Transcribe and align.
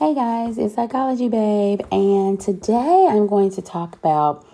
Hey 0.00 0.14
guys, 0.14 0.56
it's 0.56 0.76
Psychology 0.76 1.28
Babe, 1.28 1.82
and 1.92 2.40
today 2.40 3.06
I'm 3.10 3.26
going 3.26 3.50
to 3.50 3.60
talk 3.60 3.94
about 3.96 4.46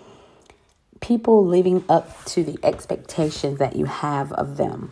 people 0.99 1.45
living 1.45 1.85
up 1.87 2.25
to 2.25 2.43
the 2.43 2.59
expectations 2.63 3.57
that 3.59 3.77
you 3.77 3.85
have 3.85 4.33
of 4.33 4.57
them. 4.57 4.91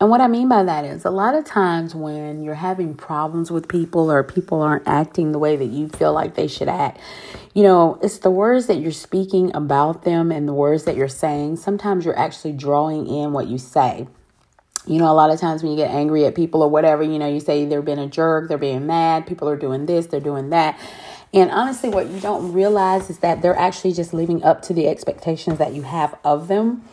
And 0.00 0.08
what 0.08 0.22
I 0.22 0.26
mean 0.26 0.48
by 0.48 0.62
that 0.62 0.86
is 0.86 1.04
a 1.04 1.10
lot 1.10 1.34
of 1.34 1.44
times 1.44 1.94
when 1.94 2.42
you're 2.42 2.54
having 2.54 2.94
problems 2.94 3.50
with 3.50 3.68
people 3.68 4.10
or 4.10 4.24
people 4.24 4.62
aren't 4.62 4.88
acting 4.88 5.32
the 5.32 5.38
way 5.38 5.54
that 5.54 5.66
you 5.66 5.90
feel 5.90 6.14
like 6.14 6.34
they 6.34 6.48
should 6.48 6.70
act, 6.70 6.98
you 7.52 7.62
know, 7.62 7.98
it's 8.02 8.20
the 8.20 8.30
words 8.30 8.68
that 8.68 8.80
you're 8.80 8.90
speaking 8.90 9.54
about 9.54 10.02
them 10.02 10.32
and 10.32 10.48
the 10.48 10.54
words 10.54 10.84
that 10.84 10.96
you're 10.96 11.08
saying. 11.08 11.56
Sometimes 11.56 12.06
you're 12.06 12.18
actually 12.18 12.52
drawing 12.52 13.06
in 13.06 13.34
what 13.34 13.48
you 13.48 13.58
say. 13.58 14.08
You 14.88 14.98
know, 14.98 15.10
a 15.10 15.14
lot 15.14 15.30
of 15.30 15.38
times 15.38 15.62
when 15.62 15.72
you 15.72 15.76
get 15.76 15.90
angry 15.90 16.24
at 16.24 16.34
people 16.34 16.62
or 16.62 16.70
whatever, 16.70 17.02
you 17.02 17.18
know, 17.18 17.28
you 17.28 17.40
say 17.40 17.66
they're 17.66 17.82
being 17.82 17.98
a 17.98 18.06
jerk, 18.06 18.48
they're 18.48 18.56
being 18.56 18.86
mad, 18.86 19.26
people 19.26 19.48
are 19.48 19.56
doing 19.56 19.84
this, 19.84 20.06
they're 20.06 20.18
doing 20.18 20.50
that. 20.50 20.80
And 21.34 21.50
honestly, 21.50 21.90
what 21.90 22.08
you 22.08 22.20
don't 22.20 22.52
realize 22.52 23.10
is 23.10 23.18
that 23.18 23.42
they're 23.42 23.58
actually 23.58 23.92
just 23.92 24.14
living 24.14 24.42
up 24.42 24.62
to 24.62 24.72
the 24.72 24.88
expectations 24.88 25.58
that 25.58 25.74
you 25.74 25.82
have 25.82 26.18
of 26.24 26.48
them. 26.48 26.84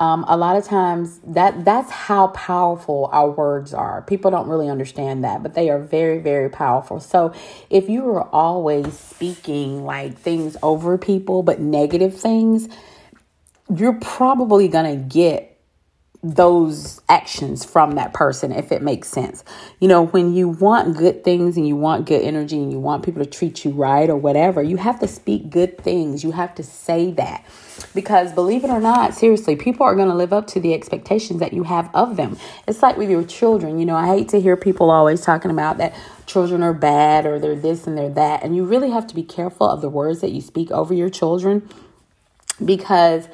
Um, 0.00 0.24
a 0.28 0.36
lot 0.36 0.56
of 0.56 0.64
times 0.64 1.18
that 1.26 1.64
that's 1.64 1.90
how 1.90 2.28
powerful 2.28 3.10
our 3.12 3.28
words 3.30 3.74
are. 3.74 4.02
People 4.02 4.30
don't 4.30 4.48
really 4.48 4.68
understand 4.68 5.24
that, 5.24 5.42
but 5.42 5.54
they 5.54 5.70
are 5.70 5.80
very, 5.80 6.20
very 6.20 6.48
powerful. 6.48 7.00
So 7.00 7.34
if 7.68 7.88
you 7.88 8.08
are 8.10 8.22
always 8.28 8.96
speaking 8.96 9.84
like 9.84 10.16
things 10.16 10.56
over 10.62 10.96
people, 10.96 11.42
but 11.42 11.60
negative 11.60 12.18
things, 12.18 12.68
you're 13.74 13.98
probably 14.00 14.68
gonna 14.68 14.96
get 14.96 15.47
those 16.34 17.00
actions 17.08 17.64
from 17.64 17.92
that 17.92 18.12
person 18.12 18.52
if 18.52 18.72
it 18.72 18.82
makes 18.82 19.08
sense. 19.08 19.44
You 19.80 19.88
know, 19.88 20.06
when 20.06 20.34
you 20.34 20.48
want 20.48 20.96
good 20.96 21.24
things 21.24 21.56
and 21.56 21.66
you 21.66 21.76
want 21.76 22.06
good 22.06 22.22
energy 22.22 22.56
and 22.56 22.72
you 22.72 22.78
want 22.78 23.04
people 23.04 23.24
to 23.24 23.30
treat 23.30 23.64
you 23.64 23.70
right 23.70 24.08
or 24.10 24.16
whatever, 24.16 24.62
you 24.62 24.76
have 24.76 25.00
to 25.00 25.08
speak 25.08 25.50
good 25.50 25.78
things. 25.78 26.24
You 26.24 26.32
have 26.32 26.54
to 26.56 26.62
say 26.62 27.12
that. 27.12 27.44
Because 27.94 28.32
believe 28.32 28.64
it 28.64 28.70
or 28.70 28.80
not, 28.80 29.14
seriously, 29.14 29.54
people 29.54 29.86
are 29.86 29.94
going 29.94 30.08
to 30.08 30.14
live 30.14 30.32
up 30.32 30.48
to 30.48 30.60
the 30.60 30.74
expectations 30.74 31.40
that 31.40 31.52
you 31.52 31.62
have 31.62 31.88
of 31.94 32.16
them. 32.16 32.36
It's 32.66 32.82
like 32.82 32.96
with 32.96 33.08
your 33.08 33.24
children. 33.24 33.78
You 33.78 33.86
know, 33.86 33.96
I 33.96 34.06
hate 34.08 34.28
to 34.30 34.40
hear 34.40 34.56
people 34.56 34.90
always 34.90 35.20
talking 35.20 35.50
about 35.50 35.78
that 35.78 35.94
children 36.26 36.62
are 36.62 36.74
bad 36.74 37.24
or 37.24 37.38
they're 37.38 37.54
this 37.54 37.86
and 37.86 37.96
they're 37.96 38.10
that. 38.10 38.42
And 38.42 38.56
you 38.56 38.64
really 38.64 38.90
have 38.90 39.06
to 39.06 39.14
be 39.14 39.22
careful 39.22 39.68
of 39.68 39.80
the 39.80 39.88
words 39.88 40.20
that 40.20 40.32
you 40.32 40.40
speak 40.40 40.70
over 40.72 40.92
your 40.92 41.08
children 41.08 41.68
because 42.64 43.28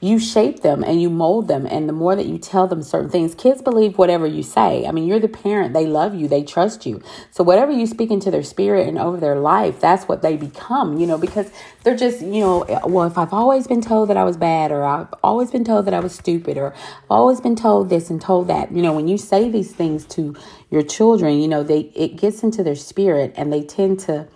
you 0.00 0.18
shape 0.18 0.60
them 0.60 0.82
and 0.82 1.00
you 1.00 1.10
mold 1.10 1.46
them. 1.46 1.66
And 1.66 1.88
the 1.88 1.92
more 1.92 2.16
that 2.16 2.26
you 2.26 2.38
tell 2.38 2.66
them 2.66 2.82
certain 2.82 3.10
things, 3.10 3.34
kids 3.34 3.60
believe 3.60 3.98
whatever 3.98 4.26
you 4.26 4.42
say. 4.42 4.86
I 4.86 4.92
mean, 4.92 5.06
you're 5.06 5.20
the 5.20 5.28
parent, 5.28 5.74
they 5.74 5.86
love 5.86 6.14
you, 6.14 6.26
they 6.26 6.42
trust 6.42 6.86
you. 6.86 7.02
So, 7.30 7.44
whatever 7.44 7.70
you 7.70 7.86
speak 7.86 8.10
into 8.10 8.30
their 8.30 8.42
spirit 8.42 8.88
and 8.88 8.98
over 8.98 9.18
their 9.18 9.38
life, 9.38 9.78
that's 9.78 10.08
what 10.08 10.22
they 10.22 10.36
become, 10.36 10.98
you 10.98 11.06
know, 11.06 11.18
because 11.18 11.50
they're 11.84 11.96
just, 11.96 12.22
you 12.22 12.40
know, 12.40 12.64
well, 12.84 13.06
if 13.06 13.18
I've 13.18 13.34
always 13.34 13.66
been 13.66 13.82
told 13.82 14.08
that 14.08 14.16
I 14.16 14.24
was 14.24 14.38
bad, 14.38 14.72
or 14.72 14.84
I've 14.84 15.12
always 15.22 15.50
been 15.50 15.64
told 15.64 15.84
that 15.86 15.94
I 15.94 16.00
was 16.00 16.14
stupid, 16.14 16.56
or 16.56 16.72
I've 16.72 17.10
always 17.10 17.40
been 17.40 17.56
told 17.56 17.90
this 17.90 18.08
and 18.08 18.20
told 18.20 18.48
that, 18.48 18.72
you 18.72 18.82
know, 18.82 18.94
when 18.94 19.06
you 19.06 19.18
say 19.18 19.50
these 19.50 19.72
things 19.72 20.06
to 20.06 20.34
your 20.70 20.82
children, 20.82 21.38
you 21.40 21.48
know, 21.48 21.62
they, 21.62 21.92
it 21.94 22.16
gets 22.16 22.42
into 22.42 22.62
their 22.62 22.76
spirit 22.76 23.34
and 23.36 23.52
they 23.52 23.62
tend 23.62 24.00
to, 24.00 24.26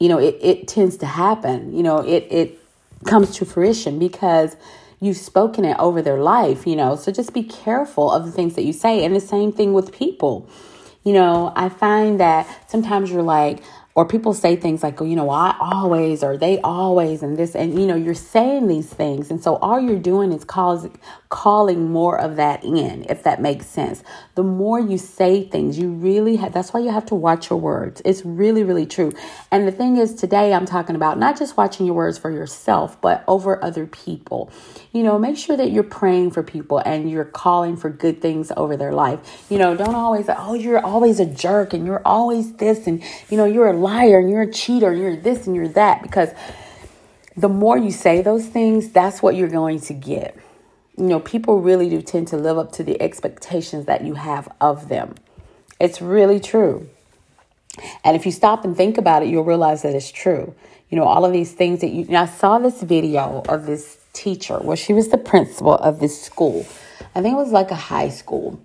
you 0.00 0.08
know, 0.08 0.18
it, 0.18 0.38
it 0.40 0.66
tends 0.66 0.96
to 0.96 1.06
happen, 1.06 1.76
you 1.76 1.82
know, 1.82 1.98
it, 1.98 2.26
it, 2.30 2.59
comes 3.04 3.34
to 3.36 3.44
fruition 3.44 3.98
because 3.98 4.56
you've 5.00 5.16
spoken 5.16 5.64
it 5.64 5.76
over 5.78 6.02
their 6.02 6.18
life, 6.18 6.66
you 6.66 6.76
know. 6.76 6.96
So 6.96 7.10
just 7.10 7.32
be 7.32 7.42
careful 7.42 8.10
of 8.10 8.26
the 8.26 8.32
things 8.32 8.54
that 8.54 8.62
you 8.62 8.72
say. 8.72 9.04
And 9.04 9.16
the 9.16 9.20
same 9.20 9.52
thing 9.52 9.72
with 9.72 9.92
people. 9.92 10.48
You 11.04 11.14
know, 11.14 11.52
I 11.56 11.70
find 11.70 12.20
that 12.20 12.70
sometimes 12.70 13.10
you're 13.10 13.22
like, 13.22 13.62
or 14.00 14.06
people 14.06 14.32
say 14.32 14.56
things 14.56 14.82
like, 14.82 14.98
oh, 15.02 15.04
you 15.04 15.14
know, 15.14 15.28
I 15.28 15.54
always, 15.60 16.24
or 16.24 16.38
they 16.38 16.58
always, 16.62 17.22
and 17.22 17.36
this, 17.36 17.54
and 17.54 17.78
you 17.78 17.86
know, 17.86 17.96
you're 17.96 18.14
saying 18.14 18.66
these 18.66 18.88
things. 18.88 19.30
And 19.30 19.44
so 19.44 19.56
all 19.56 19.78
you're 19.78 19.98
doing 19.98 20.32
is 20.32 20.42
cause, 20.42 20.88
calling 21.28 21.92
more 21.92 22.18
of 22.18 22.36
that 22.36 22.64
in, 22.64 23.04
if 23.10 23.24
that 23.24 23.42
makes 23.42 23.66
sense. 23.66 24.02
The 24.36 24.42
more 24.42 24.80
you 24.80 24.96
say 24.96 25.46
things, 25.46 25.78
you 25.78 25.90
really 25.90 26.36
have, 26.36 26.54
that's 26.54 26.72
why 26.72 26.80
you 26.80 26.90
have 26.90 27.04
to 27.06 27.14
watch 27.14 27.50
your 27.50 27.60
words. 27.60 28.00
It's 28.06 28.24
really, 28.24 28.64
really 28.64 28.86
true. 28.86 29.12
And 29.50 29.68
the 29.68 29.70
thing 29.70 29.98
is, 29.98 30.14
today 30.14 30.54
I'm 30.54 30.64
talking 30.64 30.96
about 30.96 31.18
not 31.18 31.38
just 31.38 31.58
watching 31.58 31.84
your 31.84 31.94
words 31.94 32.16
for 32.16 32.30
yourself, 32.30 32.98
but 33.02 33.22
over 33.28 33.62
other 33.62 33.86
people. 33.86 34.50
You 34.92 35.02
know, 35.02 35.18
make 35.18 35.36
sure 35.36 35.58
that 35.58 35.72
you're 35.72 35.82
praying 35.82 36.30
for 36.30 36.42
people 36.42 36.78
and 36.78 37.10
you're 37.10 37.26
calling 37.26 37.76
for 37.76 37.90
good 37.90 38.22
things 38.22 38.50
over 38.56 38.78
their 38.78 38.92
life. 38.92 39.44
You 39.50 39.58
know, 39.58 39.76
don't 39.76 39.94
always, 39.94 40.24
oh, 40.30 40.54
you're 40.54 40.82
always 40.82 41.20
a 41.20 41.26
jerk 41.26 41.74
and 41.74 41.84
you're 41.84 42.02
always 42.06 42.54
this 42.54 42.86
and, 42.86 43.02
you 43.28 43.36
know, 43.36 43.44
you're 43.44 43.68
a 43.68 43.76
liar 43.90 44.18
and 44.18 44.30
you're 44.30 44.42
a 44.42 44.52
cheater 44.52 44.90
and 44.90 45.00
you're 45.00 45.16
this 45.16 45.46
and 45.46 45.56
you're 45.56 45.68
that 45.68 46.02
because 46.02 46.30
the 47.36 47.48
more 47.48 47.76
you 47.76 47.90
say 47.90 48.22
those 48.22 48.46
things, 48.46 48.90
that's 48.90 49.22
what 49.22 49.34
you're 49.34 49.48
going 49.48 49.80
to 49.80 49.94
get. 49.94 50.36
You 50.96 51.06
know, 51.06 51.20
people 51.20 51.60
really 51.60 51.88
do 51.88 52.02
tend 52.02 52.28
to 52.28 52.36
live 52.36 52.58
up 52.58 52.72
to 52.72 52.84
the 52.84 53.00
expectations 53.00 53.86
that 53.86 54.04
you 54.04 54.14
have 54.14 54.48
of 54.60 54.88
them. 54.88 55.14
It's 55.80 56.02
really 56.02 56.40
true. 56.40 56.88
And 58.04 58.16
if 58.16 58.26
you 58.26 58.32
stop 58.32 58.64
and 58.64 58.76
think 58.76 58.98
about 58.98 59.22
it, 59.22 59.28
you'll 59.28 59.44
realize 59.44 59.82
that 59.82 59.94
it's 59.94 60.10
true. 60.10 60.54
You 60.90 60.96
know, 60.96 61.04
all 61.04 61.24
of 61.24 61.32
these 61.32 61.52
things 61.52 61.80
that 61.80 61.88
you, 61.88 62.14
I 62.14 62.26
saw 62.26 62.58
this 62.58 62.82
video 62.82 63.42
of 63.48 63.66
this 63.66 63.98
teacher 64.12 64.58
where 64.58 64.76
she 64.76 64.92
was 64.92 65.08
the 65.08 65.18
principal 65.18 65.74
of 65.74 66.00
this 66.00 66.20
school. 66.20 66.66
I 67.14 67.22
think 67.22 67.34
it 67.34 67.38
was 67.38 67.52
like 67.52 67.70
a 67.70 67.76
high 67.76 68.10
school, 68.10 68.60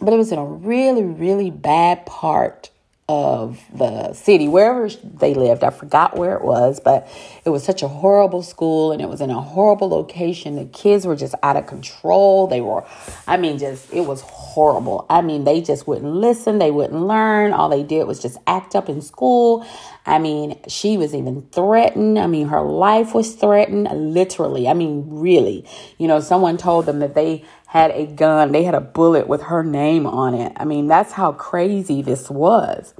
but 0.00 0.12
it 0.12 0.16
was 0.16 0.32
in 0.32 0.38
a 0.38 0.44
really, 0.44 1.04
really 1.04 1.50
bad 1.50 2.04
part 2.06 2.70
of 3.08 3.60
the 3.72 4.12
city, 4.14 4.48
wherever 4.48 4.88
they 4.88 5.32
lived. 5.32 5.62
I 5.62 5.70
forgot 5.70 6.16
where 6.16 6.34
it 6.34 6.42
was, 6.42 6.80
but 6.80 7.08
it 7.44 7.50
was 7.50 7.62
such 7.62 7.82
a 7.82 7.88
horrible 7.88 8.42
school 8.42 8.90
and 8.90 9.00
it 9.00 9.08
was 9.08 9.20
in 9.20 9.30
a 9.30 9.40
horrible 9.40 9.88
location. 9.88 10.56
The 10.56 10.64
kids 10.64 11.06
were 11.06 11.14
just 11.14 11.36
out 11.44 11.56
of 11.56 11.68
control. 11.68 12.48
They 12.48 12.60
were, 12.60 12.84
I 13.28 13.36
mean, 13.36 13.58
just, 13.58 13.92
it 13.92 14.00
was 14.00 14.22
horrible. 14.22 15.06
I 15.08 15.22
mean, 15.22 15.44
they 15.44 15.60
just 15.60 15.86
wouldn't 15.86 16.14
listen, 16.14 16.58
they 16.58 16.72
wouldn't 16.72 17.00
learn. 17.00 17.52
All 17.52 17.68
they 17.68 17.84
did 17.84 18.08
was 18.08 18.20
just 18.20 18.38
act 18.48 18.74
up 18.74 18.88
in 18.88 19.00
school. 19.00 19.64
I 20.04 20.18
mean, 20.18 20.58
she 20.66 20.96
was 20.96 21.14
even 21.14 21.42
threatened. 21.52 22.18
I 22.18 22.26
mean, 22.26 22.48
her 22.48 22.62
life 22.62 23.14
was 23.14 23.34
threatened, 23.34 23.88
literally. 23.92 24.68
I 24.68 24.74
mean, 24.74 25.04
really. 25.08 25.64
You 25.98 26.08
know, 26.08 26.20
someone 26.20 26.56
told 26.56 26.86
them 26.86 27.00
that 27.00 27.14
they 27.14 27.44
had 27.66 27.90
a 27.90 28.06
gun, 28.06 28.52
they 28.52 28.62
had 28.62 28.74
a 28.74 28.80
bullet 28.80 29.26
with 29.28 29.42
her 29.42 29.62
name 29.62 30.06
on 30.06 30.34
it. 30.34 30.52
I 30.56 30.64
mean, 30.64 30.86
that's 30.86 31.12
how 31.12 31.32
crazy 31.32 32.00
this 32.00 32.30
was. 32.30 32.94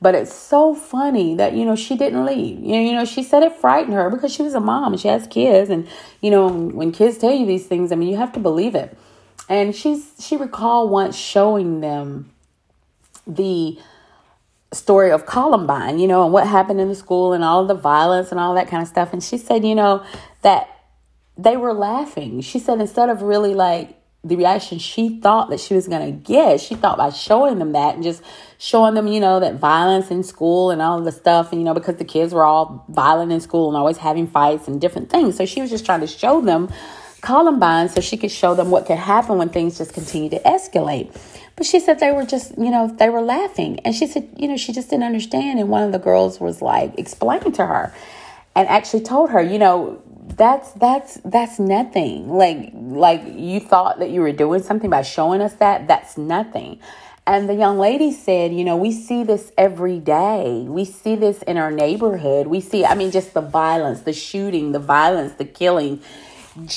But 0.00 0.14
it's 0.14 0.32
so 0.34 0.74
funny 0.74 1.34
that, 1.36 1.54
you 1.54 1.64
know, 1.64 1.76
she 1.76 1.96
didn't 1.96 2.24
leave. 2.24 2.60
You 2.60 2.72
know, 2.72 2.80
you 2.80 2.92
know, 2.92 3.04
she 3.04 3.22
said 3.22 3.42
it 3.42 3.56
frightened 3.56 3.94
her 3.94 4.10
because 4.10 4.32
she 4.32 4.42
was 4.42 4.54
a 4.54 4.60
mom 4.60 4.92
and 4.92 5.00
she 5.00 5.08
has 5.08 5.26
kids. 5.26 5.70
And, 5.70 5.88
you 6.20 6.30
know, 6.30 6.48
when 6.48 6.92
kids 6.92 7.18
tell 7.18 7.32
you 7.32 7.46
these 7.46 7.66
things, 7.66 7.90
I 7.90 7.96
mean, 7.96 8.08
you 8.08 8.16
have 8.16 8.32
to 8.34 8.40
believe 8.40 8.74
it. 8.74 8.96
And 9.48 9.74
she's 9.74 10.12
she 10.20 10.36
recalled 10.36 10.90
once 10.90 11.16
showing 11.16 11.80
them 11.80 12.30
the 13.26 13.78
story 14.72 15.10
of 15.10 15.26
Columbine, 15.26 15.98
you 15.98 16.06
know, 16.06 16.24
and 16.24 16.32
what 16.32 16.46
happened 16.46 16.80
in 16.80 16.88
the 16.88 16.94
school 16.94 17.32
and 17.32 17.44
all 17.44 17.64
the 17.66 17.74
violence 17.74 18.30
and 18.30 18.40
all 18.40 18.54
that 18.54 18.68
kind 18.68 18.82
of 18.82 18.88
stuff. 18.88 19.12
And 19.12 19.22
she 19.22 19.38
said, 19.38 19.64
you 19.64 19.74
know, 19.74 20.04
that 20.42 20.68
they 21.36 21.56
were 21.56 21.72
laughing. 21.72 22.40
She 22.40 22.58
said 22.58 22.80
instead 22.80 23.08
of 23.08 23.22
really 23.22 23.54
like 23.54 23.96
the 24.24 24.36
reaction 24.36 24.78
she 24.78 25.20
thought 25.20 25.50
that 25.50 25.60
she 25.60 25.74
was 25.74 25.86
going 25.86 26.04
to 26.06 26.18
get. 26.18 26.60
She 26.60 26.74
thought 26.74 26.96
by 26.96 27.10
showing 27.10 27.58
them 27.58 27.72
that 27.72 27.94
and 27.94 28.02
just 28.02 28.22
showing 28.58 28.94
them, 28.94 29.06
you 29.06 29.20
know, 29.20 29.40
that 29.40 29.56
violence 29.56 30.10
in 30.10 30.22
school 30.22 30.70
and 30.70 30.80
all 30.80 31.00
the 31.02 31.12
stuff, 31.12 31.52
and 31.52 31.60
you 31.60 31.64
know, 31.64 31.74
because 31.74 31.96
the 31.96 32.04
kids 32.04 32.32
were 32.32 32.44
all 32.44 32.84
violent 32.88 33.30
in 33.30 33.40
school 33.40 33.68
and 33.68 33.76
always 33.76 33.98
having 33.98 34.26
fights 34.26 34.66
and 34.66 34.80
different 34.80 35.10
things. 35.10 35.36
So 35.36 35.44
she 35.44 35.60
was 35.60 35.70
just 35.70 35.84
trying 35.84 36.00
to 36.00 36.06
show 36.06 36.40
them 36.40 36.70
Columbine 37.20 37.88
so 37.88 38.00
she 38.00 38.16
could 38.16 38.30
show 38.30 38.54
them 38.54 38.70
what 38.70 38.86
could 38.86 38.98
happen 38.98 39.38
when 39.38 39.48
things 39.48 39.78
just 39.78 39.92
continue 39.92 40.30
to 40.30 40.40
escalate. 40.40 41.14
But 41.56 41.66
she 41.66 41.80
said 41.80 42.00
they 42.00 42.12
were 42.12 42.26
just, 42.26 42.56
you 42.58 42.70
know, 42.70 42.88
they 42.88 43.08
were 43.08 43.22
laughing. 43.22 43.80
And 43.80 43.94
she 43.94 44.06
said, 44.06 44.28
you 44.36 44.48
know, 44.48 44.56
she 44.56 44.72
just 44.72 44.90
didn't 44.90 45.04
understand. 45.04 45.58
And 45.58 45.68
one 45.68 45.82
of 45.82 45.92
the 45.92 45.98
girls 45.98 46.40
was 46.40 46.60
like, 46.60 46.98
explaining 46.98 47.52
to 47.52 47.66
her 47.66 47.94
and 48.56 48.68
actually 48.68 49.02
told 49.02 49.30
her, 49.30 49.42
you 49.42 49.58
know, 49.58 50.02
that's 50.26 50.72
that's 50.72 51.14
that's 51.24 51.58
nothing. 51.58 52.28
Like 52.28 52.70
like 52.74 53.22
you 53.26 53.60
thought 53.60 53.98
that 53.98 54.10
you 54.10 54.20
were 54.20 54.32
doing 54.32 54.62
something 54.62 54.90
by 54.90 55.02
showing 55.02 55.40
us 55.40 55.54
that 55.54 55.86
that's 55.86 56.16
nothing. 56.16 56.80
And 57.26 57.48
the 57.48 57.54
young 57.54 57.78
lady 57.78 58.10
said 58.12 58.54
you 58.54 58.64
know 58.64 58.76
we 58.76 58.90
see 58.90 59.22
this 59.22 59.52
every 59.58 60.00
day. 60.00 60.64
We 60.66 60.84
see 60.84 61.14
this 61.14 61.42
in 61.42 61.58
our 61.58 61.70
neighborhood. 61.70 62.46
We 62.46 62.60
see 62.60 62.84
i 62.84 62.94
mean 62.94 63.10
just 63.10 63.34
the 63.34 63.42
violence 63.42 64.00
the 64.00 64.12
shooting 64.12 64.72
the 64.72 64.78
violence 64.78 65.34
the 65.34 65.44
killing. 65.44 66.00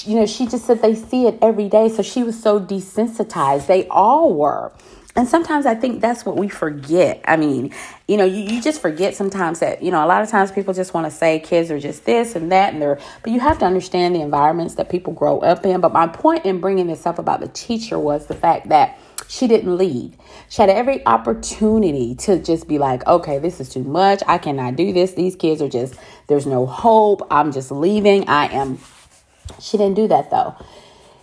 You 0.04 0.16
know 0.20 0.26
she 0.26 0.46
just 0.48 0.66
said 0.66 0.82
they 0.82 0.96
see 0.96 1.28
it 1.28 1.40
every 1.42 1.70
day. 1.70 1.88
So 1.90 2.04
she 2.04 2.24
was 2.24 2.42
so 2.42 2.60
desensitized. 2.60 3.68
They 3.68 3.88
all 3.88 4.34
were 4.34 4.74
and 5.18 5.28
sometimes 5.28 5.66
I 5.66 5.74
think 5.74 6.00
that's 6.00 6.28
what 6.28 6.38
we 6.38 6.48
forget. 6.48 7.22
I 7.26 7.38
mean, 7.38 7.74
you 8.08 8.18
know, 8.18 8.24
you, 8.24 8.44
you 8.44 8.62
just 8.62 8.80
forget 8.80 9.16
sometimes 9.16 9.60
that, 9.62 9.82
you 9.82 9.90
know, 9.90 10.06
a 10.06 10.06
lot 10.06 10.22
of 10.22 10.30
times 10.30 10.52
people 10.52 10.76
just 10.76 10.94
want 10.94 11.08
to 11.08 11.12
say 11.12 11.40
kids 11.40 11.72
are 11.72 11.80
just 11.80 12.06
this 12.06 12.36
and 12.36 12.52
that 12.52 12.72
and 12.72 12.80
they're, 12.80 13.00
but 13.24 13.34
you 13.34 13.40
have 13.40 13.58
to 13.60 13.66
understand 13.66 14.16
the 14.16 14.22
environments 14.22 14.76
that 14.76 14.92
people 14.92 15.14
grow 15.14 15.40
up 15.40 15.66
in. 15.66 15.82
But 15.82 15.92
my 15.92 16.06
point 16.06 16.46
in 16.46 16.62
bringing 16.62 16.86
this 16.86 17.08
up 17.08 17.18
about 17.18 17.40
the 17.40 17.48
teacher 17.48 17.98
was 17.98 18.28
the 18.28 18.36
fact 18.36 18.70
that 18.70 19.00
she 19.28 19.48
didn't 19.48 19.76
leave. 19.76 20.16
She 20.50 20.62
had 20.62 20.70
every 20.70 21.04
opportunity 21.08 22.14
to 22.18 22.38
just 22.38 22.68
be 22.68 22.78
like, 22.78 23.06
okay, 23.08 23.40
this 23.40 23.60
is 23.60 23.70
too 23.70 23.84
much. 23.84 24.22
I 24.28 24.38
cannot 24.38 24.76
do 24.76 24.94
this. 24.94 25.14
These 25.14 25.36
kids 25.36 25.64
are 25.64 25.70
just, 25.70 25.96
there's 26.28 26.46
no 26.46 26.68
hope. 26.68 27.26
I'm 27.32 27.52
just 27.52 27.72
leaving. 27.72 28.30
I 28.30 28.54
am. 28.54 28.78
She 29.60 29.78
didn't 29.78 29.96
do 29.96 30.08
that 30.10 30.30
though 30.30 30.56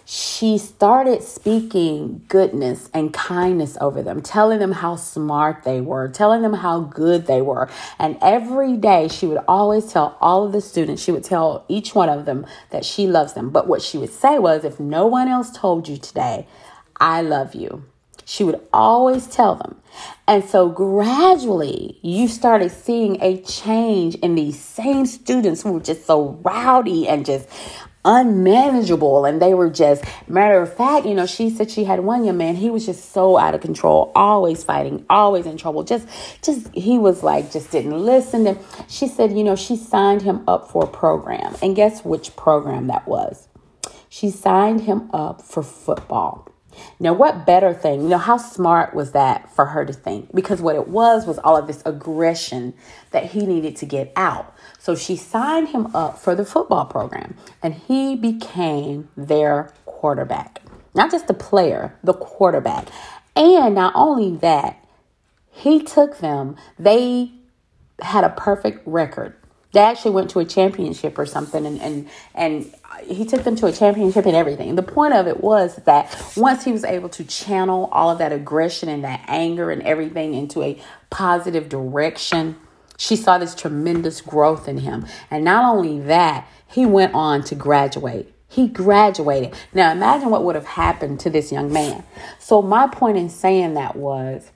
she 0.06 0.58
started 0.58 1.22
speaking 1.22 2.24
goodness 2.28 2.90
and 2.92 3.12
kindness 3.12 3.78
over 3.80 4.02
them, 4.02 4.20
telling 4.20 4.58
them 4.58 4.72
how 4.72 4.96
smart 4.96 5.64
they 5.64 5.80
were, 5.80 6.08
telling 6.08 6.42
them 6.42 6.52
how 6.52 6.80
good 6.80 7.26
they 7.26 7.40
were. 7.40 7.70
And 7.98 8.18
every 8.20 8.76
day 8.76 9.08
she 9.08 9.26
would 9.26 9.42
always 9.48 9.92
tell 9.92 10.18
all 10.20 10.44
of 10.44 10.52
the 10.52 10.60
students, 10.60 11.02
she 11.02 11.12
would 11.12 11.24
tell 11.24 11.64
each 11.68 11.94
one 11.94 12.10
of 12.10 12.26
them 12.26 12.46
that 12.70 12.84
she 12.84 13.06
loves 13.06 13.32
them. 13.32 13.50
But 13.50 13.66
what 13.66 13.80
she 13.80 13.96
would 13.96 14.12
say 14.12 14.38
was, 14.38 14.64
if 14.64 14.78
no 14.78 15.06
one 15.06 15.28
else 15.28 15.50
told 15.50 15.88
you 15.88 15.96
today, 15.96 16.46
I 17.00 17.22
love 17.22 17.54
you. 17.54 17.84
She 18.26 18.44
would 18.44 18.60
always 18.72 19.26
tell 19.26 19.54
them. 19.54 19.76
And 20.26 20.44
so 20.44 20.68
gradually, 20.68 21.98
you 22.02 22.28
started 22.28 22.70
seeing 22.70 23.22
a 23.22 23.40
change 23.42 24.14
in 24.16 24.34
these 24.34 24.58
same 24.58 25.06
students 25.06 25.62
who 25.62 25.72
were 25.72 25.80
just 25.80 26.06
so 26.06 26.38
rowdy 26.42 27.06
and 27.06 27.26
just 27.26 27.48
unmanageable. 28.04 29.24
And 29.24 29.40
they 29.40 29.54
were 29.54 29.70
just 29.70 30.04
matter 30.28 30.60
of 30.60 30.74
fact 30.74 31.06
you 31.06 31.14
know 31.14 31.26
she 31.26 31.50
said 31.50 31.70
she 31.70 31.84
had 31.84 32.00
one 32.00 32.24
young 32.24 32.36
man. 32.36 32.56
He 32.56 32.70
was 32.70 32.86
just 32.86 33.12
so 33.12 33.38
out 33.38 33.54
of 33.54 33.60
control 33.60 34.12
always 34.14 34.64
fighting 34.64 35.04
always 35.10 35.46
in 35.46 35.56
trouble. 35.56 35.84
Just 35.84 36.08
just 36.42 36.72
he 36.74 36.98
was 36.98 37.22
like 37.22 37.50
just 37.52 37.70
didn't 37.70 37.98
listen. 37.98 38.46
And 38.46 38.58
she 38.88 39.08
said 39.08 39.36
you 39.36 39.44
know 39.44 39.56
she 39.56 39.76
signed 39.76 40.22
him 40.22 40.44
up 40.48 40.70
for 40.70 40.84
a 40.84 40.88
program. 40.88 41.54
And 41.62 41.76
guess 41.76 42.04
which 42.04 42.36
program 42.36 42.86
that 42.88 43.06
was? 43.06 43.48
She 44.08 44.30
signed 44.30 44.82
him 44.82 45.10
up 45.12 45.42
for 45.42 45.62
football 45.62 46.53
now, 47.00 47.12
what 47.12 47.46
better 47.46 47.74
thing? 47.74 48.02
You 48.02 48.08
know, 48.08 48.18
how 48.18 48.36
smart 48.36 48.94
was 48.94 49.12
that 49.12 49.54
for 49.54 49.66
her 49.66 49.84
to 49.84 49.92
think? 49.92 50.34
Because 50.34 50.60
what 50.60 50.76
it 50.76 50.88
was 50.88 51.26
was 51.26 51.38
all 51.38 51.56
of 51.56 51.66
this 51.66 51.82
aggression 51.84 52.74
that 53.10 53.32
he 53.32 53.46
needed 53.46 53.76
to 53.76 53.86
get 53.86 54.12
out. 54.16 54.54
So 54.78 54.94
she 54.94 55.16
signed 55.16 55.68
him 55.68 55.94
up 55.94 56.18
for 56.18 56.34
the 56.34 56.44
football 56.44 56.86
program 56.86 57.36
and 57.62 57.74
he 57.74 58.16
became 58.16 59.08
their 59.16 59.72
quarterback. 59.86 60.62
Not 60.94 61.10
just 61.10 61.26
the 61.26 61.34
player, 61.34 61.96
the 62.04 62.14
quarterback. 62.14 62.88
And 63.34 63.74
not 63.74 63.92
only 63.96 64.36
that, 64.36 64.84
he 65.50 65.82
took 65.82 66.18
them, 66.18 66.56
they 66.78 67.32
had 68.00 68.24
a 68.24 68.30
perfect 68.30 68.82
record. 68.86 69.34
They 69.74 69.80
actually 69.80 70.12
went 70.12 70.30
to 70.30 70.38
a 70.38 70.44
championship 70.44 71.18
or 71.18 71.26
something 71.26 71.66
and 71.66 71.80
and 71.80 72.08
and 72.34 72.74
he 73.02 73.24
took 73.24 73.42
them 73.42 73.56
to 73.56 73.66
a 73.66 73.72
championship 73.72 74.24
and 74.24 74.36
everything. 74.36 74.76
The 74.76 74.82
point 74.82 75.14
of 75.14 75.26
it 75.26 75.42
was 75.42 75.76
that 75.84 76.32
once 76.36 76.64
he 76.64 76.70
was 76.70 76.84
able 76.84 77.08
to 77.10 77.24
channel 77.24 77.88
all 77.90 78.08
of 78.08 78.18
that 78.18 78.32
aggression 78.32 78.88
and 78.88 79.02
that 79.02 79.24
anger 79.26 79.70
and 79.70 79.82
everything 79.82 80.34
into 80.34 80.62
a 80.62 80.80
positive 81.10 81.68
direction, 81.68 82.56
she 82.96 83.16
saw 83.16 83.36
this 83.36 83.54
tremendous 83.54 84.20
growth 84.20 84.68
in 84.68 84.78
him. 84.78 85.06
And 85.28 85.44
not 85.44 85.64
only 85.64 85.98
that, 86.00 86.48
he 86.66 86.86
went 86.86 87.12
on 87.14 87.42
to 87.44 87.56
graduate. 87.56 88.32
He 88.48 88.68
graduated. 88.68 89.54
Now 89.72 89.90
imagine 89.90 90.30
what 90.30 90.44
would 90.44 90.54
have 90.54 90.66
happened 90.66 91.18
to 91.20 91.30
this 91.30 91.50
young 91.50 91.72
man. 91.72 92.04
So, 92.38 92.62
my 92.62 92.86
point 92.86 93.18
in 93.18 93.28
saying 93.28 93.74
that 93.74 93.96
was 93.96 94.52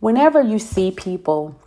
whenever 0.00 0.40
you 0.40 0.58
see 0.58 0.90
people 0.90 1.60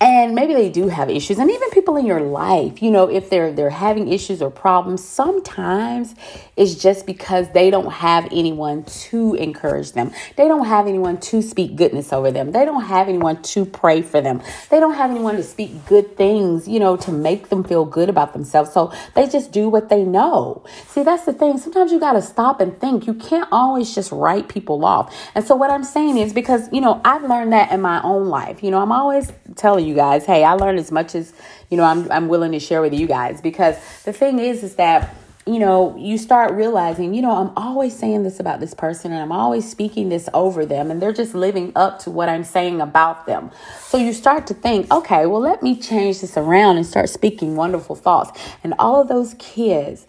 and 0.00 0.34
maybe 0.34 0.54
they 0.54 0.70
do 0.70 0.88
have 0.88 1.10
issues. 1.10 1.38
And 1.38 1.50
even 1.50 1.70
people 1.70 1.96
in 1.96 2.06
your 2.06 2.20
life 2.20 2.82
you 2.82 2.90
know 2.90 3.08
if 3.08 3.30
they're 3.30 3.52
they're 3.52 3.70
having 3.70 4.12
issues 4.12 4.40
or 4.42 4.50
problems 4.50 5.04
sometimes 5.04 6.14
it's 6.56 6.74
just 6.74 7.06
because 7.06 7.50
they 7.52 7.70
don't 7.70 7.90
have 7.90 8.26
anyone 8.30 8.84
to 8.84 9.34
encourage 9.34 9.92
them. 9.92 10.12
They 10.36 10.46
don't 10.46 10.66
have 10.66 10.86
anyone 10.86 11.18
to 11.20 11.40
speak 11.42 11.76
goodness 11.76 12.12
over 12.12 12.30
them. 12.30 12.52
They 12.52 12.64
don't 12.64 12.84
have 12.84 13.08
anyone 13.08 13.40
to 13.42 13.64
pray 13.64 14.02
for 14.02 14.20
them. 14.20 14.42
They 14.68 14.78
don't 14.78 14.94
have 14.94 15.10
anyone 15.10 15.36
to 15.36 15.42
speak 15.42 15.86
good 15.86 16.16
things 16.16 16.68
you 16.68 16.80
know 16.80 16.96
to 16.98 17.12
make 17.12 17.48
them 17.48 17.64
feel 17.64 17.84
good 17.84 18.08
about 18.08 18.32
themselves. 18.32 18.72
So 18.72 18.92
they 19.14 19.28
just 19.28 19.52
do 19.52 19.68
what 19.68 19.88
they 19.88 20.04
know. 20.04 20.64
See 20.86 21.02
that's 21.02 21.24
the 21.24 21.32
thing. 21.32 21.58
Sometimes 21.58 21.92
you 21.92 22.00
got 22.00 22.12
to 22.12 22.22
stop 22.22 22.60
and 22.60 22.78
think. 22.80 23.06
You 23.06 23.14
can't 23.14 23.48
always 23.52 23.94
just 23.94 24.12
write 24.12 24.48
people 24.48 24.84
off. 24.84 25.14
And 25.34 25.44
so 25.44 25.56
what 25.56 25.70
i'm 25.70 25.84
saying 25.84 26.18
is 26.18 26.32
because 26.32 26.68
you 26.72 26.80
know 26.80 27.00
i've 27.04 27.22
learned 27.22 27.52
that 27.52 27.72
in 27.72 27.80
my 27.80 28.02
own 28.02 28.28
life. 28.28 28.62
You 28.62 28.70
know 28.70 28.78
i'm 28.78 28.92
always 28.92 29.32
telling 29.56 29.86
you 29.86 29.89
you 29.90 29.96
guys. 29.96 30.24
Hey, 30.24 30.44
I 30.44 30.52
learned 30.52 30.78
as 30.78 30.90
much 30.90 31.14
as, 31.14 31.32
you 31.68 31.76
know, 31.76 31.84
I'm, 31.84 32.10
I'm 32.10 32.28
willing 32.28 32.52
to 32.52 32.60
share 32.60 32.80
with 32.80 32.94
you 32.94 33.06
guys 33.06 33.40
because 33.40 33.76
the 34.04 34.12
thing 34.12 34.38
is, 34.38 34.62
is 34.62 34.76
that, 34.76 35.14
you 35.46 35.58
know, 35.58 35.96
you 35.96 36.16
start 36.16 36.52
realizing, 36.52 37.12
you 37.12 37.22
know, 37.22 37.32
I'm 37.32 37.52
always 37.56 37.98
saying 37.98 38.22
this 38.22 38.38
about 38.40 38.60
this 38.60 38.72
person 38.72 39.10
and 39.10 39.20
I'm 39.20 39.32
always 39.32 39.68
speaking 39.68 40.08
this 40.08 40.28
over 40.32 40.64
them 40.64 40.90
and 40.90 41.02
they're 41.02 41.12
just 41.12 41.34
living 41.34 41.72
up 41.74 41.98
to 42.00 42.10
what 42.10 42.28
I'm 42.28 42.44
saying 42.44 42.80
about 42.80 43.26
them. 43.26 43.50
So 43.80 43.98
you 43.98 44.12
start 44.12 44.46
to 44.48 44.54
think, 44.54 44.90
okay, 44.92 45.26
well, 45.26 45.40
let 45.40 45.62
me 45.62 45.76
change 45.76 46.20
this 46.20 46.36
around 46.36 46.76
and 46.76 46.86
start 46.86 47.08
speaking 47.08 47.56
wonderful 47.56 47.96
thoughts. 47.96 48.38
And 48.62 48.74
all 48.78 49.00
of 49.00 49.08
those 49.08 49.34
kids, 49.38 50.06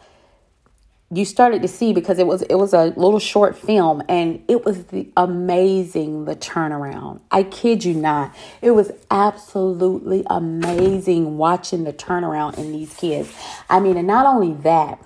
you 1.13 1.25
started 1.25 1.61
to 1.61 1.67
see 1.67 1.91
because 1.91 2.19
it 2.19 2.25
was 2.25 2.41
it 2.43 2.55
was 2.55 2.73
a 2.73 2.85
little 2.95 3.19
short 3.19 3.57
film 3.57 4.01
and 4.07 4.41
it 4.47 4.65
was 4.65 4.85
the 4.85 5.09
amazing 5.17 6.25
the 6.25 6.35
turnaround. 6.35 7.19
I 7.29 7.43
kid 7.43 7.83
you 7.83 7.93
not. 7.93 8.33
It 8.61 8.71
was 8.71 8.91
absolutely 9.09 10.23
amazing 10.29 11.37
watching 11.37 11.83
the 11.83 11.93
turnaround 11.93 12.57
in 12.57 12.71
these 12.71 12.93
kids. 12.93 13.33
I 13.69 13.79
mean, 13.81 13.97
and 13.97 14.07
not 14.07 14.25
only 14.25 14.53
that, 14.61 15.03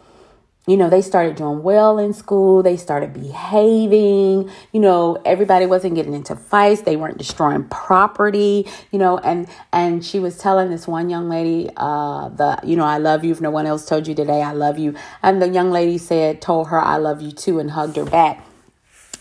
you 0.67 0.77
know, 0.77 0.89
they 0.89 1.01
started 1.01 1.35
doing 1.35 1.61
well 1.61 1.99
in 1.99 2.13
school. 2.13 2.63
They 2.63 2.75
started 2.75 3.13
behaving. 3.13 4.49
You 4.71 4.79
know, 4.79 5.21
everybody 5.23 5.67
wasn't 5.67 5.95
getting 5.95 6.13
into 6.13 6.35
fights. 6.35 6.81
They 6.81 6.95
weren't 6.95 7.19
destroying 7.19 7.65
property. 7.65 8.67
You 8.91 8.97
know, 8.97 9.19
and 9.19 9.47
and 9.71 10.03
she 10.03 10.19
was 10.19 10.37
telling 10.37 10.71
this 10.71 10.87
one 10.87 11.09
young 11.09 11.29
lady, 11.29 11.69
uh, 11.77 12.29
the 12.29 12.59
you 12.63 12.75
know, 12.75 12.85
I 12.85 12.97
love 12.97 13.23
you. 13.23 13.31
If 13.31 13.41
no 13.41 13.51
one 13.51 13.67
else 13.67 13.85
told 13.85 14.07
you 14.07 14.15
today, 14.15 14.41
I 14.41 14.53
love 14.53 14.79
you. 14.79 14.95
And 15.21 15.41
the 15.41 15.49
young 15.49 15.69
lady 15.69 15.99
said, 15.99 16.41
told 16.41 16.69
her, 16.69 16.79
I 16.79 16.97
love 16.97 17.21
you 17.21 17.31
too, 17.31 17.59
and 17.59 17.71
hugged 17.71 17.97
her 17.97 18.05
back. 18.05 18.43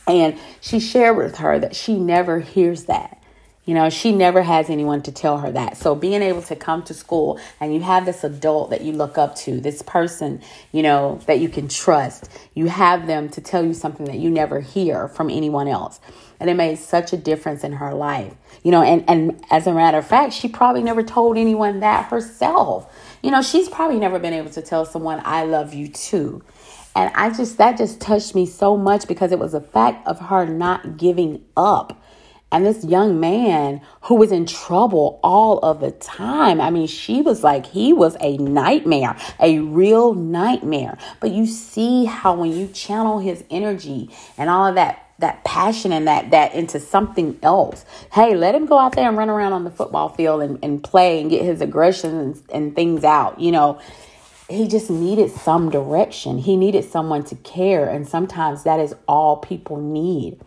And 0.06 0.38
she 0.60 0.80
shared 0.80 1.16
with 1.16 1.36
her 1.38 1.58
that 1.58 1.76
she 1.76 1.98
never 1.98 2.40
hears 2.40 2.84
that. 2.84 3.22
You 3.66 3.72
know, 3.72 3.88
she 3.88 4.12
never 4.12 4.42
has 4.42 4.68
anyone 4.68 5.02
to 5.02 5.12
tell 5.12 5.38
her 5.38 5.50
that. 5.52 5.78
So 5.78 5.94
being 5.94 6.20
able 6.20 6.42
to 6.42 6.56
come 6.56 6.82
to 6.84 6.94
school 6.94 7.40
and 7.60 7.72
you 7.72 7.80
have 7.80 8.04
this 8.04 8.22
adult 8.22 8.70
that 8.70 8.82
you 8.82 8.92
look 8.92 9.16
up 9.16 9.36
to, 9.36 9.58
this 9.58 9.80
person, 9.80 10.42
you 10.72 10.82
know, 10.82 11.18
that 11.26 11.40
you 11.40 11.48
can 11.48 11.68
trust, 11.68 12.28
you 12.54 12.66
have 12.66 13.06
them 13.06 13.30
to 13.30 13.40
tell 13.40 13.64
you 13.64 13.72
something 13.72 14.04
that 14.06 14.18
you 14.18 14.28
never 14.28 14.60
hear 14.60 15.08
from 15.08 15.30
anyone 15.30 15.66
else. 15.66 15.98
And 16.38 16.50
it 16.50 16.54
made 16.54 16.78
such 16.78 17.14
a 17.14 17.16
difference 17.16 17.64
in 17.64 17.72
her 17.72 17.94
life. 17.94 18.34
You 18.62 18.70
know, 18.70 18.82
and, 18.82 19.08
and 19.08 19.42
as 19.50 19.66
a 19.66 19.72
matter 19.72 19.98
of 19.98 20.06
fact, 20.06 20.34
she 20.34 20.48
probably 20.48 20.82
never 20.82 21.02
told 21.02 21.38
anyone 21.38 21.80
that 21.80 22.10
herself. 22.10 22.92
You 23.22 23.30
know, 23.30 23.40
she's 23.40 23.70
probably 23.70 23.98
never 23.98 24.18
been 24.18 24.34
able 24.34 24.50
to 24.50 24.60
tell 24.60 24.84
someone, 24.84 25.22
I 25.24 25.44
love 25.44 25.72
you 25.72 25.88
too. 25.88 26.42
And 26.94 27.10
I 27.14 27.30
just, 27.30 27.56
that 27.58 27.78
just 27.78 28.00
touched 28.00 28.34
me 28.34 28.46
so 28.46 28.76
much 28.76 29.08
because 29.08 29.32
it 29.32 29.38
was 29.38 29.54
a 29.54 29.60
fact 29.60 30.06
of 30.06 30.20
her 30.20 30.46
not 30.46 30.96
giving 30.96 31.42
up 31.56 32.03
and 32.52 32.64
this 32.64 32.84
young 32.84 33.18
man 33.18 33.80
who 34.02 34.14
was 34.14 34.30
in 34.30 34.46
trouble 34.46 35.18
all 35.22 35.58
of 35.58 35.80
the 35.80 35.90
time. 35.90 36.60
I 36.60 36.70
mean, 36.70 36.86
she 36.86 37.20
was 37.20 37.42
like, 37.42 37.66
he 37.66 37.92
was 37.92 38.16
a 38.20 38.36
nightmare, 38.36 39.16
a 39.40 39.58
real 39.58 40.14
nightmare. 40.14 40.96
But 41.20 41.32
you 41.32 41.46
see 41.46 42.04
how 42.04 42.34
when 42.34 42.52
you 42.52 42.68
channel 42.68 43.18
his 43.18 43.42
energy 43.50 44.10
and 44.38 44.48
all 44.48 44.66
of 44.66 44.76
that 44.76 45.00
that 45.20 45.44
passion 45.44 45.92
and 45.92 46.08
that 46.08 46.32
that 46.32 46.54
into 46.54 46.80
something 46.80 47.38
else. 47.42 47.84
Hey, 48.12 48.34
let 48.34 48.54
him 48.54 48.66
go 48.66 48.78
out 48.78 48.96
there 48.96 49.08
and 49.08 49.16
run 49.16 49.30
around 49.30 49.52
on 49.52 49.64
the 49.64 49.70
football 49.70 50.08
field 50.08 50.42
and, 50.42 50.58
and 50.62 50.82
play 50.82 51.20
and 51.20 51.30
get 51.30 51.42
his 51.42 51.60
aggression 51.60 52.18
and, 52.18 52.42
and 52.52 52.74
things 52.74 53.04
out. 53.04 53.40
You 53.40 53.52
know, 53.52 53.80
he 54.48 54.68
just 54.68 54.90
needed 54.90 55.30
some 55.30 55.70
direction. 55.70 56.38
He 56.38 56.56
needed 56.56 56.84
someone 56.84 57.24
to 57.24 57.36
care. 57.36 57.88
And 57.88 58.06
sometimes 58.06 58.64
that 58.64 58.80
is 58.80 58.94
all 59.06 59.36
people 59.36 59.80
need. 59.80 60.40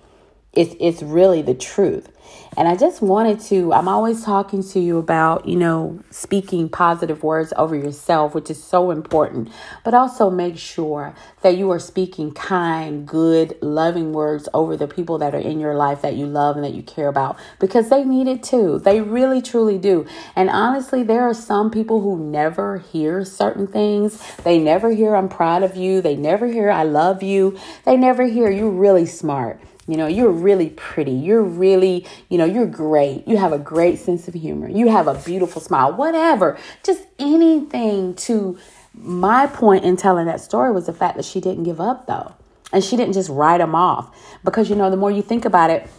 It's 0.57 0.75
it's 0.79 1.01
really 1.03 1.41
the 1.41 1.53
truth. 1.53 2.09
And 2.57 2.67
I 2.67 2.75
just 2.75 3.03
wanted 3.03 3.39
to, 3.41 3.71
I'm 3.71 3.87
always 3.87 4.23
talking 4.23 4.63
to 4.63 4.79
you 4.79 4.97
about, 4.97 5.47
you 5.47 5.55
know, 5.55 5.99
speaking 6.09 6.69
positive 6.69 7.21
words 7.21 7.53
over 7.55 7.75
yourself, 7.75 8.33
which 8.33 8.49
is 8.49 8.61
so 8.61 8.89
important, 8.89 9.49
but 9.83 9.93
also 9.93 10.31
make 10.31 10.57
sure 10.57 11.13
that 11.41 11.55
you 11.55 11.69
are 11.69 11.79
speaking 11.79 12.31
kind, 12.31 13.07
good, 13.07 13.55
loving 13.61 14.11
words 14.11 14.49
over 14.55 14.75
the 14.75 14.87
people 14.87 15.19
that 15.19 15.35
are 15.35 15.39
in 15.39 15.59
your 15.59 15.75
life 15.75 16.01
that 16.01 16.15
you 16.15 16.25
love 16.25 16.55
and 16.55 16.65
that 16.65 16.73
you 16.73 16.81
care 16.81 17.07
about 17.07 17.37
because 17.59 17.89
they 17.89 18.03
need 18.03 18.27
it 18.27 18.41
too. 18.41 18.79
They 18.79 19.01
really, 19.01 19.41
truly 19.41 19.77
do. 19.77 20.07
And 20.35 20.49
honestly, 20.49 21.03
there 21.03 21.23
are 21.23 21.35
some 21.35 21.69
people 21.69 22.01
who 22.01 22.17
never 22.17 22.79
hear 22.79 23.23
certain 23.23 23.67
things. 23.67 24.19
They 24.37 24.57
never 24.57 24.89
hear, 24.89 25.15
I'm 25.15 25.29
proud 25.29 25.61
of 25.61 25.75
you. 25.75 26.01
They 26.01 26.15
never 26.15 26.47
hear, 26.47 26.71
I 26.71 26.83
love 26.83 27.21
you. 27.21 27.55
They 27.85 27.97
never 27.97 28.25
hear, 28.25 28.49
you're 28.49 28.71
really 28.71 29.05
smart. 29.05 29.61
You 29.87 29.95
know, 29.95 30.07
you're 30.07 30.31
really 30.31 30.71
pretty. 30.71 31.11
You're 31.11 31.41
really, 31.41 32.05
you 32.29 32.37
know, 32.37 32.45
you're 32.45 32.67
great. 32.67 33.25
You 33.27 33.37
have 33.37 33.53
a 33.53 33.59
great 33.59 33.99
sense 33.99 34.27
of 34.27 34.33
humor. 34.33 34.67
You 34.67 34.89
have 34.89 35.07
a 35.07 35.13
beautiful 35.13 35.61
smile, 35.61 35.93
whatever. 35.93 36.57
Just 36.83 37.03
anything 37.17 38.13
to 38.15 38.57
my 38.93 39.47
point 39.47 39.85
in 39.85 39.95
telling 39.95 40.25
that 40.25 40.41
story 40.41 40.71
was 40.73 40.87
the 40.87 40.93
fact 40.93 41.15
that 41.15 41.25
she 41.25 41.39
didn't 41.39 41.63
give 41.63 41.79
up 41.79 42.05
though. 42.07 42.33
And 42.73 42.83
she 42.83 42.97
didn't 42.97 43.13
just 43.13 43.29
write 43.29 43.59
them 43.59 43.75
off 43.75 44.13
because, 44.43 44.69
you 44.69 44.75
know, 44.75 44.89
the 44.89 44.97
more 44.97 45.09
you 45.09 45.21
think 45.21 45.45
about 45.45 45.69
it, 45.69 45.89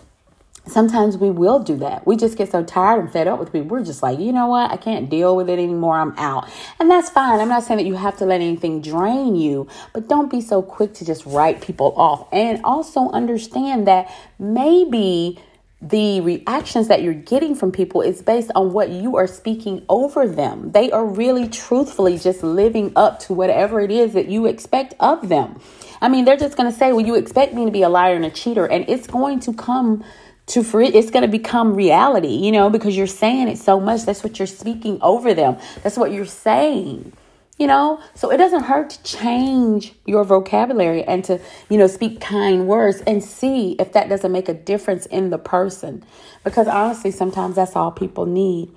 sometimes 0.70 1.16
we 1.16 1.30
will 1.30 1.58
do 1.58 1.76
that. 1.78 2.06
We 2.06 2.16
just 2.16 2.36
get 2.36 2.50
so 2.50 2.64
tired 2.64 3.00
and 3.00 3.12
fed 3.12 3.28
up 3.28 3.38
with 3.38 3.52
people. 3.52 3.68
We're 3.68 3.84
just 3.84 4.02
like, 4.02 4.18
you 4.18 4.32
know 4.32 4.48
what? 4.48 4.70
I 4.70 4.76
can't 4.76 5.08
deal 5.08 5.36
with 5.36 5.48
it 5.48 5.58
anymore. 5.58 5.98
I'm 5.98 6.14
out. 6.16 6.48
And 6.80 6.90
that's 6.90 7.10
fine. 7.10 7.40
I'm 7.40 7.48
not 7.48 7.64
saying 7.64 7.78
that 7.78 7.86
you 7.86 7.94
have 7.94 8.16
to 8.18 8.24
let 8.24 8.40
anything 8.40 8.80
drain 8.80 9.36
you, 9.36 9.68
but 9.92 10.08
don't 10.08 10.30
be 10.30 10.40
so 10.40 10.62
quick 10.62 10.94
to 10.94 11.04
just 11.04 11.26
write 11.26 11.60
people 11.60 11.92
off. 11.96 12.28
And 12.32 12.60
also 12.64 13.10
understand 13.10 13.86
that 13.86 14.12
maybe 14.38 15.38
the 15.80 16.20
reactions 16.22 16.88
that 16.88 17.02
you're 17.02 17.14
getting 17.14 17.54
from 17.54 17.70
people 17.70 18.00
is 18.00 18.20
based 18.20 18.50
on 18.56 18.72
what 18.72 18.90
you 18.90 19.16
are 19.16 19.28
speaking 19.28 19.84
over 19.88 20.26
them. 20.26 20.72
They 20.72 20.90
are 20.90 21.04
really 21.04 21.48
truthfully 21.48 22.18
just 22.18 22.42
living 22.42 22.92
up 22.96 23.20
to 23.20 23.32
whatever 23.32 23.80
it 23.80 23.92
is 23.92 24.14
that 24.14 24.28
you 24.28 24.46
expect 24.46 24.94
of 24.98 25.28
them. 25.28 25.60
I 26.00 26.08
mean, 26.08 26.24
they're 26.24 26.36
just 26.36 26.56
going 26.56 26.70
to 26.70 26.76
say, 26.76 26.92
Well, 26.92 27.06
you 27.06 27.14
expect 27.14 27.54
me 27.54 27.64
to 27.64 27.70
be 27.70 27.82
a 27.82 27.88
liar 27.88 28.16
and 28.16 28.24
a 28.24 28.30
cheater, 28.30 28.66
and 28.66 28.88
it's 28.88 29.06
going 29.06 29.40
to 29.40 29.52
come 29.52 30.04
to 30.48 30.62
free 30.62 30.88
it's 30.88 31.10
going 31.10 31.22
to 31.22 31.28
become 31.28 31.74
reality 31.74 32.28
you 32.28 32.52
know 32.52 32.68
because 32.70 32.96
you're 32.96 33.06
saying 33.06 33.48
it 33.48 33.58
so 33.58 33.78
much. 33.78 34.04
That's 34.04 34.24
what 34.24 34.38
you're 34.38 34.46
speaking 34.46 34.98
over 35.00 35.34
them. 35.34 35.58
That's 35.82 35.96
what 35.96 36.12
you're 36.12 36.24
saying 36.24 37.12
you 37.58 37.66
know? 37.66 38.00
So 38.14 38.30
it 38.30 38.36
doesn't 38.36 38.64
hurt 38.64 38.90
to 38.90 39.02
change 39.02 39.94
your 40.06 40.24
vocabulary 40.24 41.02
and 41.02 41.24
to 41.24 41.40
you 41.68 41.76
know 41.76 41.86
speak 41.86 42.20
kind 42.20 42.66
words 42.66 43.02
and 43.06 43.22
see 43.22 43.72
if 43.78 43.92
that 43.92 44.08
doesn't 44.08 44.32
make 44.32 44.48
a 44.48 44.54
difference 44.54 45.06
in 45.06 45.30
the 45.30 45.38
person. 45.38 46.04
Because 46.44 46.68
honestly 46.68 47.10
sometimes 47.10 47.56
that's 47.56 47.76
all 47.76 47.90
people 47.90 48.26
need. 48.26 48.72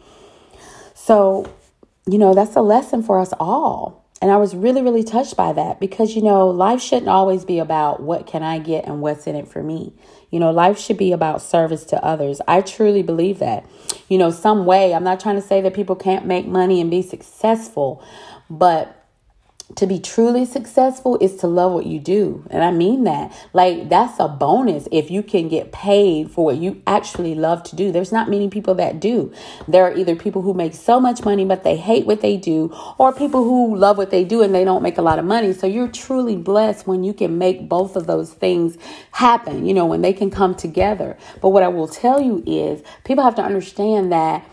So 0.94 1.46
you 2.08 2.18
know 2.18 2.34
that's 2.34 2.56
a 2.56 2.62
lesson 2.62 3.04
for 3.04 3.20
us 3.20 3.34
all. 3.40 4.02
And 4.24 4.30
I 4.30 4.38
was 4.38 4.56
really, 4.56 4.84
really 4.84 5.04
touched 5.04 5.36
by 5.36 5.52
that 5.54 5.80
because, 5.80 6.16
you 6.16 6.22
know, 6.22 6.48
life 6.48 6.80
shouldn't 6.80 7.10
always 7.10 7.44
be 7.44 7.58
about 7.58 8.04
what 8.04 8.28
can 8.28 8.44
I 8.44 8.60
get 8.60 8.86
and 8.86 9.02
what's 9.02 9.26
in 9.26 9.36
it 9.36 9.48
for 9.48 9.64
me. 9.64 9.94
You 10.32 10.40
know, 10.40 10.50
life 10.50 10.80
should 10.80 10.98
be 10.98 11.12
about 11.12 11.42
service 11.42 11.84
to 11.86 12.04
others. 12.04 12.42
I 12.48 12.62
truly 12.62 13.04
believe 13.04 13.40
that. 13.40 13.66
You 14.08 14.18
know, 14.18 14.32
some 14.32 14.66
way, 14.66 14.94
I'm 14.94 15.04
not 15.04 15.20
trying 15.20 15.36
to 15.36 15.42
say 15.42 15.62
that 15.62 15.74
people 15.74 15.96
can't 15.96 16.26
make 16.26 16.48
money 16.48 16.82
and 16.82 16.90
be 16.90 17.02
successful, 17.02 18.04
but 18.50 19.01
to 19.76 19.88
be 19.88 20.00
truly 20.00 20.46
successful 20.46 21.18
is 21.20 21.36
to 21.38 21.48
love 21.48 21.72
what 21.72 21.86
you 21.86 22.00
do. 22.00 22.46
And 22.50 22.64
I 22.64 22.72
mean 22.72 23.04
that. 23.06 23.32
Like, 23.54 23.90
that's 23.90 24.20
a 24.20 24.28
bonus 24.28 24.88
if 24.92 25.10
you 25.12 25.24
can 25.24 25.48
get 25.48 25.72
paid 25.72 26.32
for 26.32 26.46
what 26.46 26.58
you 26.58 26.82
actually 26.88 27.36
love 27.36 27.64
to 27.64 27.76
do. 27.76 27.92
There's 27.92 28.12
not 28.12 28.30
many 28.30 28.50
people 28.50 28.76
that 28.76 29.00
do. 29.00 29.32
There 29.68 29.84
are 29.86 29.96
either 29.96 30.16
people 30.16 30.42
who 30.42 30.54
make 30.54 30.74
so 30.74 31.00
much 31.00 31.24
money, 31.24 31.46
but 31.46 31.64
they 31.64 31.76
hate 31.76 32.06
what 32.06 32.22
they 32.22 32.38
do, 32.38 32.74
or 32.98 33.14
people 33.14 33.44
who 33.44 33.76
love 33.76 33.98
what 33.98 34.12
they 34.12 34.24
do 34.24 34.42
and 34.42 34.54
they 34.54 34.64
don't 34.64 34.84
make 34.84 34.98
a 34.98 35.02
lot 35.02 35.20
of 35.20 35.26
money. 35.26 35.54
So 35.54 35.68
you're 35.68 35.88
truly 35.88 36.36
blessed 36.36 36.88
when 36.88 37.04
you 37.04 37.14
can 37.14 37.38
make 37.38 37.70
both 37.70 37.96
of 37.96 38.08
those 38.08 38.34
things 38.34 38.78
happen, 39.12 39.66
you 39.66 39.74
know, 39.74 39.86
when 39.86 40.02
they 40.02 40.14
can 40.14 40.30
come 40.30 40.56
together. 40.56 41.18
But 41.42 41.50
what 41.50 41.64
I 41.64 41.68
will 41.68 41.88
tell 41.88 42.22
you 42.22 42.44
is 42.46 42.84
people 43.04 43.24
have 43.24 43.36
to 43.36 43.44
understand 43.44 44.12
that 44.12 44.46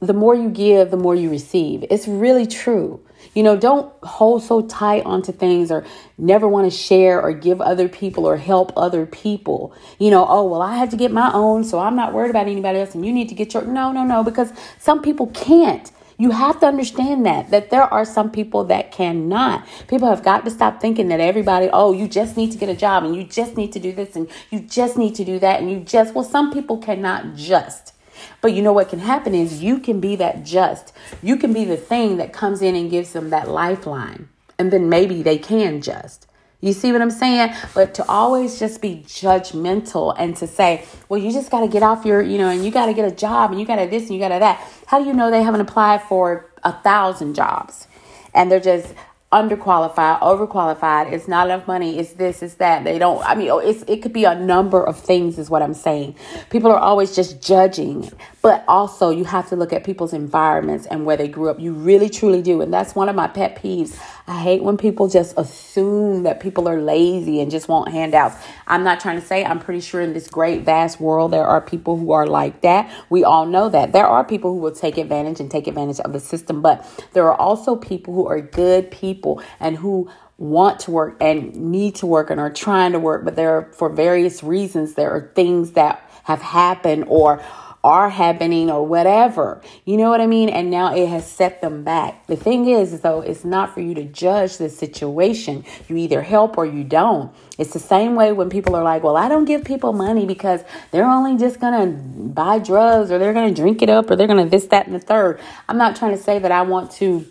the 0.00 0.14
more 0.14 0.34
you 0.34 0.48
give, 0.48 0.90
the 0.90 0.96
more 0.96 1.14
you 1.14 1.30
receive. 1.30 1.84
It's 1.90 2.06
really 2.06 2.46
true. 2.46 3.00
You 3.34 3.42
know, 3.42 3.56
don't 3.56 3.92
hold 4.02 4.42
so 4.42 4.62
tight 4.62 5.04
onto 5.04 5.32
things 5.32 5.70
or 5.70 5.84
never 6.16 6.48
want 6.48 6.70
to 6.70 6.76
share 6.76 7.20
or 7.20 7.32
give 7.32 7.60
other 7.60 7.88
people 7.88 8.26
or 8.26 8.36
help 8.36 8.72
other 8.76 9.06
people. 9.06 9.74
You 9.98 10.10
know, 10.10 10.26
oh, 10.28 10.46
well, 10.46 10.62
I 10.62 10.76
had 10.76 10.90
to 10.90 10.96
get 10.96 11.12
my 11.12 11.30
own, 11.32 11.64
so 11.64 11.78
I'm 11.78 11.96
not 11.96 12.12
worried 12.12 12.30
about 12.30 12.46
anybody 12.46 12.78
else 12.78 12.94
and 12.94 13.04
you 13.04 13.12
need 13.12 13.28
to 13.28 13.34
get 13.34 13.54
your. 13.54 13.64
No, 13.64 13.92
no, 13.92 14.04
no, 14.04 14.24
because 14.24 14.52
some 14.78 15.02
people 15.02 15.28
can't. 15.28 15.90
You 16.20 16.32
have 16.32 16.58
to 16.60 16.66
understand 16.66 17.24
that 17.26 17.50
that 17.50 17.70
there 17.70 17.84
are 17.84 18.04
some 18.04 18.32
people 18.32 18.64
that 18.64 18.90
cannot. 18.90 19.64
People 19.86 20.08
have 20.08 20.24
got 20.24 20.44
to 20.44 20.50
stop 20.50 20.80
thinking 20.80 21.08
that 21.08 21.20
everybody, 21.20 21.70
oh, 21.72 21.92
you 21.92 22.08
just 22.08 22.36
need 22.36 22.50
to 22.50 22.58
get 22.58 22.68
a 22.68 22.74
job 22.74 23.04
and 23.04 23.14
you 23.14 23.22
just 23.22 23.56
need 23.56 23.72
to 23.72 23.78
do 23.78 23.92
this 23.92 24.16
and 24.16 24.28
you 24.50 24.58
just 24.58 24.98
need 24.98 25.14
to 25.14 25.24
do 25.24 25.38
that 25.38 25.60
and 25.60 25.70
you 25.70 25.78
just 25.78 26.14
well, 26.14 26.24
some 26.24 26.52
people 26.52 26.78
cannot 26.78 27.36
just. 27.36 27.92
But 28.40 28.52
you 28.52 28.62
know 28.62 28.72
what 28.72 28.88
can 28.88 29.00
happen 29.00 29.34
is 29.34 29.62
you 29.62 29.78
can 29.78 30.00
be 30.00 30.16
that 30.16 30.44
just. 30.44 30.92
You 31.22 31.36
can 31.36 31.52
be 31.52 31.64
the 31.64 31.76
thing 31.76 32.16
that 32.18 32.32
comes 32.32 32.62
in 32.62 32.74
and 32.74 32.90
gives 32.90 33.12
them 33.12 33.30
that 33.30 33.48
lifeline. 33.48 34.28
And 34.58 34.72
then 34.72 34.88
maybe 34.88 35.22
they 35.22 35.38
can 35.38 35.80
just. 35.80 36.26
You 36.60 36.72
see 36.72 36.90
what 36.90 37.00
I'm 37.00 37.10
saying? 37.10 37.54
But 37.72 37.94
to 37.94 38.04
always 38.08 38.58
just 38.58 38.82
be 38.82 39.04
judgmental 39.06 40.14
and 40.18 40.36
to 40.38 40.46
say, 40.48 40.84
well, 41.08 41.20
you 41.20 41.30
just 41.32 41.52
got 41.52 41.60
to 41.60 41.68
get 41.68 41.84
off 41.84 42.04
your, 42.04 42.20
you 42.20 42.36
know, 42.36 42.48
and 42.48 42.64
you 42.64 42.72
got 42.72 42.86
to 42.86 42.94
get 42.94 43.10
a 43.10 43.14
job 43.14 43.52
and 43.52 43.60
you 43.60 43.66
got 43.66 43.76
to 43.76 43.86
this 43.86 44.04
and 44.04 44.14
you 44.14 44.18
got 44.18 44.30
to 44.30 44.40
that. 44.40 44.60
How 44.86 44.98
do 44.98 45.06
you 45.06 45.12
know 45.12 45.30
they 45.30 45.42
haven't 45.42 45.60
applied 45.60 46.02
for 46.02 46.50
a 46.64 46.72
thousand 46.72 47.34
jobs? 47.34 47.86
And 48.34 48.50
they're 48.50 48.58
just, 48.58 48.92
underqualified, 49.30 50.20
overqualified, 50.20 51.12
it's 51.12 51.28
not 51.28 51.46
enough 51.48 51.66
money, 51.66 51.98
it's 51.98 52.14
this, 52.14 52.42
it's 52.42 52.54
that. 52.54 52.84
They 52.84 52.98
don't, 52.98 53.22
I 53.24 53.34
mean, 53.34 53.50
oh, 53.50 53.58
it's, 53.58 53.82
it 53.86 54.00
could 54.00 54.14
be 54.14 54.24
a 54.24 54.34
number 54.34 54.82
of 54.82 54.98
things, 54.98 55.38
is 55.38 55.50
what 55.50 55.60
I'm 55.60 55.74
saying. 55.74 56.16
People 56.48 56.70
are 56.70 56.78
always 56.78 57.14
just 57.14 57.42
judging, 57.42 58.10
but 58.40 58.64
also 58.66 59.10
you 59.10 59.24
have 59.24 59.46
to 59.50 59.56
look 59.56 59.72
at 59.74 59.84
people's 59.84 60.14
environments 60.14 60.86
and 60.86 61.04
where 61.04 61.18
they 61.18 61.28
grew 61.28 61.50
up. 61.50 61.60
You 61.60 61.74
really, 61.74 62.08
truly 62.08 62.40
do. 62.40 62.62
And 62.62 62.72
that's 62.72 62.94
one 62.94 63.10
of 63.10 63.16
my 63.16 63.28
pet 63.28 63.62
peeves. 63.62 64.00
I 64.28 64.42
hate 64.42 64.62
when 64.62 64.76
people 64.76 65.08
just 65.08 65.32
assume 65.38 66.24
that 66.24 66.38
people 66.38 66.68
are 66.68 66.80
lazy 66.80 67.40
and 67.40 67.50
just 67.50 67.66
want 67.66 67.90
handouts. 67.90 68.36
I'm 68.66 68.84
not 68.84 69.00
trying 69.00 69.18
to 69.18 69.26
say, 69.26 69.42
I'm 69.42 69.58
pretty 69.58 69.80
sure 69.80 70.02
in 70.02 70.12
this 70.12 70.28
great, 70.28 70.64
vast 70.64 71.00
world, 71.00 71.32
there 71.32 71.46
are 71.46 71.62
people 71.62 71.96
who 71.96 72.12
are 72.12 72.26
like 72.26 72.60
that. 72.60 72.92
We 73.08 73.24
all 73.24 73.46
know 73.46 73.70
that. 73.70 73.92
There 73.92 74.06
are 74.06 74.22
people 74.22 74.52
who 74.52 74.58
will 74.58 74.74
take 74.74 74.98
advantage 74.98 75.40
and 75.40 75.50
take 75.50 75.66
advantage 75.66 76.00
of 76.00 76.12
the 76.12 76.20
system, 76.20 76.60
but 76.60 76.86
there 77.14 77.24
are 77.24 77.40
also 77.40 77.74
people 77.74 78.12
who 78.12 78.26
are 78.26 78.42
good 78.42 78.90
people 78.90 79.42
and 79.60 79.78
who 79.78 80.10
want 80.36 80.78
to 80.80 80.90
work 80.90 81.16
and 81.22 81.54
need 81.56 81.94
to 81.96 82.06
work 82.06 82.28
and 82.28 82.38
are 82.38 82.52
trying 82.52 82.92
to 82.92 82.98
work, 82.98 83.24
but 83.24 83.34
there 83.34 83.56
are, 83.56 83.72
for 83.72 83.88
various 83.88 84.42
reasons, 84.42 84.92
there 84.92 85.10
are 85.10 85.32
things 85.34 85.72
that 85.72 86.08
have 86.24 86.42
happened 86.42 87.04
or 87.08 87.42
are 87.84 88.10
happening 88.10 88.70
or 88.70 88.84
whatever. 88.84 89.60
You 89.84 89.96
know 89.96 90.10
what 90.10 90.20
I 90.20 90.26
mean? 90.26 90.48
And 90.48 90.70
now 90.70 90.94
it 90.94 91.08
has 91.08 91.30
set 91.30 91.60
them 91.60 91.84
back. 91.84 92.26
The 92.26 92.36
thing 92.36 92.68
is, 92.68 93.00
though, 93.00 93.20
it's 93.20 93.44
not 93.44 93.72
for 93.72 93.80
you 93.80 93.94
to 93.94 94.04
judge 94.04 94.56
the 94.56 94.68
situation. 94.68 95.64
You 95.88 95.96
either 95.96 96.22
help 96.22 96.58
or 96.58 96.66
you 96.66 96.84
don't. 96.84 97.32
It's 97.56 97.72
the 97.72 97.78
same 97.78 98.14
way 98.14 98.32
when 98.32 98.50
people 98.50 98.74
are 98.74 98.82
like, 98.82 99.02
well, 99.02 99.16
I 99.16 99.28
don't 99.28 99.44
give 99.44 99.64
people 99.64 99.92
money 99.92 100.26
because 100.26 100.62
they're 100.90 101.06
only 101.06 101.36
just 101.36 101.60
going 101.60 101.80
to 101.80 101.96
buy 101.96 102.58
drugs 102.58 103.10
or 103.10 103.18
they're 103.18 103.32
going 103.32 103.54
to 103.54 103.60
drink 103.60 103.82
it 103.82 103.88
up 103.88 104.10
or 104.10 104.16
they're 104.16 104.26
going 104.26 104.44
to 104.44 104.50
this, 104.50 104.66
that, 104.66 104.86
and 104.86 104.94
the 104.94 105.00
third. 105.00 105.40
I'm 105.68 105.78
not 105.78 105.96
trying 105.96 106.16
to 106.16 106.22
say 106.22 106.38
that 106.38 106.52
I 106.52 106.62
want 106.62 106.90
to 106.92 107.26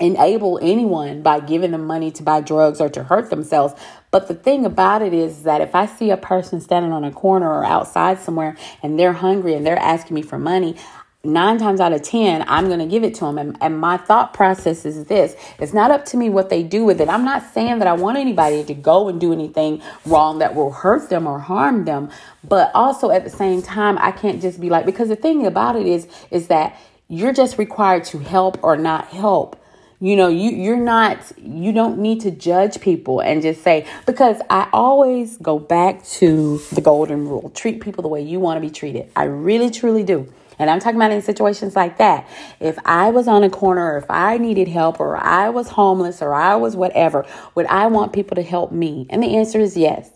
enable 0.00 0.58
anyone 0.62 1.22
by 1.22 1.40
giving 1.40 1.72
them 1.72 1.86
money 1.86 2.10
to 2.12 2.22
buy 2.22 2.40
drugs 2.40 2.80
or 2.80 2.88
to 2.90 3.04
hurt 3.04 3.30
themselves. 3.30 3.74
But 4.10 4.28
the 4.28 4.34
thing 4.34 4.64
about 4.64 5.02
it 5.02 5.12
is 5.12 5.42
that 5.42 5.60
if 5.60 5.74
I 5.74 5.86
see 5.86 6.10
a 6.10 6.16
person 6.16 6.60
standing 6.60 6.92
on 6.92 7.04
a 7.04 7.12
corner 7.12 7.50
or 7.50 7.64
outside 7.64 8.20
somewhere 8.20 8.56
and 8.82 8.98
they're 8.98 9.12
hungry 9.12 9.54
and 9.54 9.66
they're 9.66 9.78
asking 9.78 10.14
me 10.14 10.22
for 10.22 10.38
money, 10.38 10.76
nine 11.24 11.58
times 11.58 11.80
out 11.80 11.92
of 11.92 12.00
ten 12.00 12.44
i'm 12.46 12.68
going 12.68 12.78
to 12.78 12.86
give 12.86 13.02
it 13.02 13.12
to 13.12 13.24
them 13.24 13.38
and, 13.38 13.58
and, 13.60 13.78
my 13.78 13.96
thought 13.96 14.32
process 14.32 14.86
is 14.86 15.04
this. 15.06 15.34
It's 15.58 15.74
not 15.74 15.90
up 15.90 16.04
to 16.06 16.16
me 16.16 16.30
what 16.30 16.48
they 16.48 16.62
do 16.62 16.84
with 16.84 17.00
it. 17.00 17.08
I'm 17.08 17.24
not 17.24 17.42
saying 17.52 17.80
that 17.80 17.88
i 17.88 17.92
want 17.92 18.18
anybody 18.18 18.62
to 18.64 18.72
go 18.72 19.08
and 19.08 19.20
do 19.20 19.32
anything 19.32 19.82
wrong 20.06 20.38
that 20.38 20.54
will 20.54 20.70
hurt 20.70 21.10
them 21.10 21.26
or 21.26 21.40
harm 21.40 21.84
them. 21.84 22.10
But 22.44 22.70
also 22.72 23.10
at 23.10 23.24
the 23.24 23.30
same 23.30 23.62
time 23.62 23.98
i 23.98 24.12
can't 24.12 24.40
just 24.40 24.60
be 24.60 24.70
like 24.70 24.86
because 24.86 25.08
the 25.08 25.16
thing 25.16 25.44
about 25.44 25.74
it 25.74 25.86
is 25.86 26.06
is 26.30 26.46
that 26.46 26.78
you're 27.08 27.32
just 27.32 27.58
required 27.58 28.04
to 28.04 28.18
help 28.18 28.62
or 28.62 28.76
not 28.76 29.08
help 29.08 29.60
you 30.00 30.14
know, 30.14 30.28
you 30.28 30.50
you're 30.50 30.76
not 30.76 31.32
you 31.38 31.72
don't 31.72 31.98
need 31.98 32.20
to 32.20 32.30
judge 32.30 32.80
people 32.80 33.20
and 33.20 33.42
just 33.42 33.62
say 33.62 33.86
because 34.06 34.40
I 34.48 34.68
always 34.72 35.36
go 35.38 35.58
back 35.58 36.04
to 36.04 36.60
the 36.72 36.80
golden 36.80 37.28
rule. 37.28 37.50
Treat 37.50 37.80
people 37.80 38.02
the 38.02 38.08
way 38.08 38.22
you 38.22 38.38
want 38.38 38.56
to 38.56 38.60
be 38.60 38.70
treated. 38.70 39.10
I 39.16 39.24
really 39.24 39.70
truly 39.70 40.04
do. 40.04 40.32
And 40.58 40.70
I'm 40.70 40.80
talking 40.80 40.96
about 40.96 41.12
in 41.12 41.22
situations 41.22 41.76
like 41.76 41.98
that. 41.98 42.28
If 42.60 42.78
I 42.84 43.10
was 43.10 43.28
on 43.28 43.44
a 43.44 43.50
corner, 43.50 43.92
or 43.92 43.98
if 43.98 44.10
I 44.10 44.38
needed 44.38 44.68
help, 44.68 44.98
or 44.98 45.16
I 45.16 45.50
was 45.50 45.68
homeless, 45.68 46.20
or 46.20 46.34
I 46.34 46.56
was 46.56 46.74
whatever, 46.74 47.24
would 47.54 47.66
I 47.66 47.86
want 47.86 48.12
people 48.12 48.34
to 48.34 48.42
help 48.42 48.72
me? 48.72 49.06
And 49.08 49.22
the 49.22 49.36
answer 49.36 49.60
is 49.60 49.76
yes. 49.76 50.10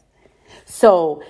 So 0.64 1.22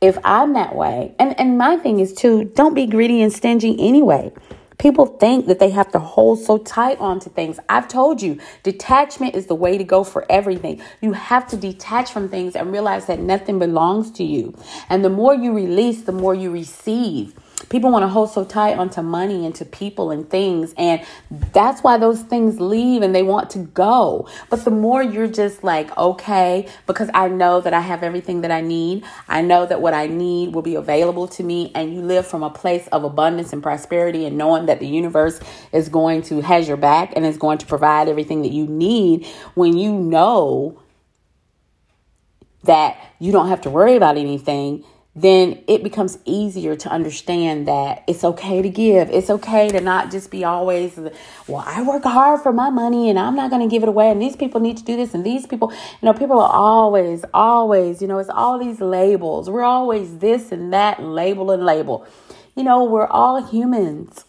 if 0.00 0.16
I'm 0.24 0.54
that 0.54 0.74
way, 0.74 1.14
and, 1.18 1.38
and 1.38 1.58
my 1.58 1.76
thing 1.76 2.00
is 2.00 2.14
too, 2.14 2.44
don't 2.44 2.74
be 2.74 2.86
greedy 2.86 3.20
and 3.20 3.32
stingy 3.32 3.76
anyway. 3.78 4.32
People 4.78 5.06
think 5.06 5.46
that 5.46 5.58
they 5.58 5.70
have 5.70 5.90
to 5.90 5.98
hold 5.98 6.38
so 6.38 6.56
tight 6.58 7.00
onto 7.00 7.28
things. 7.28 7.58
I've 7.68 7.88
told 7.88 8.22
you, 8.22 8.38
detachment 8.62 9.34
is 9.34 9.46
the 9.46 9.54
way 9.56 9.76
to 9.76 9.82
go 9.82 10.04
for 10.04 10.24
everything. 10.30 10.80
You 11.00 11.14
have 11.14 11.48
to 11.48 11.56
detach 11.56 12.12
from 12.12 12.28
things 12.28 12.54
and 12.54 12.70
realize 12.70 13.06
that 13.06 13.18
nothing 13.18 13.58
belongs 13.58 14.12
to 14.12 14.24
you. 14.24 14.54
And 14.88 15.04
the 15.04 15.10
more 15.10 15.34
you 15.34 15.52
release, 15.52 16.02
the 16.02 16.12
more 16.12 16.34
you 16.34 16.52
receive 16.52 17.34
people 17.70 17.90
want 17.90 18.02
to 18.02 18.08
hold 18.08 18.30
so 18.30 18.44
tight 18.44 18.78
onto 18.78 19.02
money 19.02 19.44
and 19.44 19.54
to 19.54 19.64
people 19.64 20.10
and 20.10 20.30
things 20.30 20.74
and 20.78 21.04
that's 21.52 21.82
why 21.82 21.98
those 21.98 22.22
things 22.22 22.60
leave 22.60 23.02
and 23.02 23.14
they 23.14 23.22
want 23.22 23.50
to 23.50 23.58
go. 23.58 24.28
But 24.48 24.64
the 24.64 24.70
more 24.70 25.02
you're 25.02 25.28
just 25.28 25.64
like 25.64 25.96
okay 25.96 26.68
because 26.86 27.10
i 27.14 27.28
know 27.28 27.60
that 27.60 27.74
i 27.74 27.80
have 27.80 28.02
everything 28.02 28.42
that 28.42 28.50
i 28.50 28.60
need 28.60 29.04
i 29.28 29.40
know 29.42 29.66
that 29.66 29.80
what 29.80 29.94
i 29.94 30.06
need 30.06 30.54
will 30.54 30.62
be 30.62 30.74
available 30.74 31.26
to 31.28 31.42
me 31.42 31.72
and 31.74 31.94
you 31.94 32.00
live 32.00 32.26
from 32.26 32.42
a 32.42 32.50
place 32.50 32.86
of 32.88 33.04
abundance 33.04 33.52
and 33.52 33.62
prosperity 33.62 34.24
and 34.24 34.36
knowing 34.36 34.66
that 34.66 34.80
the 34.80 34.86
universe 34.86 35.40
is 35.72 35.88
going 35.88 36.22
to 36.22 36.40
has 36.40 36.68
your 36.68 36.76
back 36.76 37.12
and 37.16 37.26
is 37.26 37.38
going 37.38 37.58
to 37.58 37.66
provide 37.66 38.08
everything 38.08 38.42
that 38.42 38.52
you 38.52 38.66
need 38.66 39.26
when 39.54 39.76
you 39.76 39.92
know 39.92 40.80
that 42.64 42.98
you 43.18 43.32
don't 43.32 43.48
have 43.48 43.62
to 43.62 43.70
worry 43.70 43.96
about 43.96 44.16
anything, 44.16 44.84
then 45.22 45.62
it 45.66 45.82
becomes 45.82 46.18
easier 46.24 46.76
to 46.76 46.88
understand 46.88 47.66
that 47.66 48.04
it's 48.06 48.22
okay 48.22 48.62
to 48.62 48.68
give. 48.68 49.10
It's 49.10 49.30
okay 49.30 49.68
to 49.68 49.80
not 49.80 50.10
just 50.10 50.30
be 50.30 50.44
always, 50.44 50.96
well, 51.46 51.64
I 51.66 51.82
work 51.82 52.04
hard 52.04 52.40
for 52.40 52.52
my 52.52 52.70
money 52.70 53.10
and 53.10 53.18
I'm 53.18 53.34
not 53.34 53.50
going 53.50 53.62
to 53.62 53.72
give 53.72 53.82
it 53.82 53.88
away. 53.88 54.10
And 54.10 54.22
these 54.22 54.36
people 54.36 54.60
need 54.60 54.76
to 54.76 54.84
do 54.84 54.96
this. 54.96 55.14
And 55.14 55.24
these 55.24 55.46
people, 55.46 55.72
you 55.72 56.06
know, 56.06 56.12
people 56.12 56.38
are 56.40 56.52
always, 56.52 57.24
always, 57.34 58.00
you 58.00 58.06
know, 58.06 58.18
it's 58.18 58.30
all 58.30 58.58
these 58.58 58.80
labels. 58.80 59.50
We're 59.50 59.62
always 59.62 60.18
this 60.18 60.52
and 60.52 60.72
that, 60.72 61.02
label 61.02 61.50
and 61.50 61.64
label. 61.64 62.06
You 62.54 62.64
know, 62.64 62.84
we're 62.84 63.06
all 63.06 63.44
humans. 63.44 64.24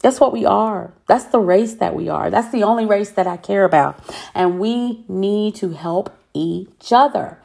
That's 0.00 0.20
what 0.20 0.32
we 0.32 0.44
are. 0.44 0.92
That's 1.06 1.24
the 1.24 1.38
race 1.38 1.74
that 1.76 1.94
we 1.94 2.10
are. 2.10 2.28
That's 2.28 2.50
the 2.50 2.64
only 2.64 2.84
race 2.84 3.10
that 3.12 3.26
I 3.26 3.38
care 3.38 3.64
about. 3.64 3.98
And 4.34 4.58
we 4.58 5.04
need 5.08 5.54
to 5.56 5.70
help 5.70 6.14
each 6.34 6.92
other. 6.92 7.38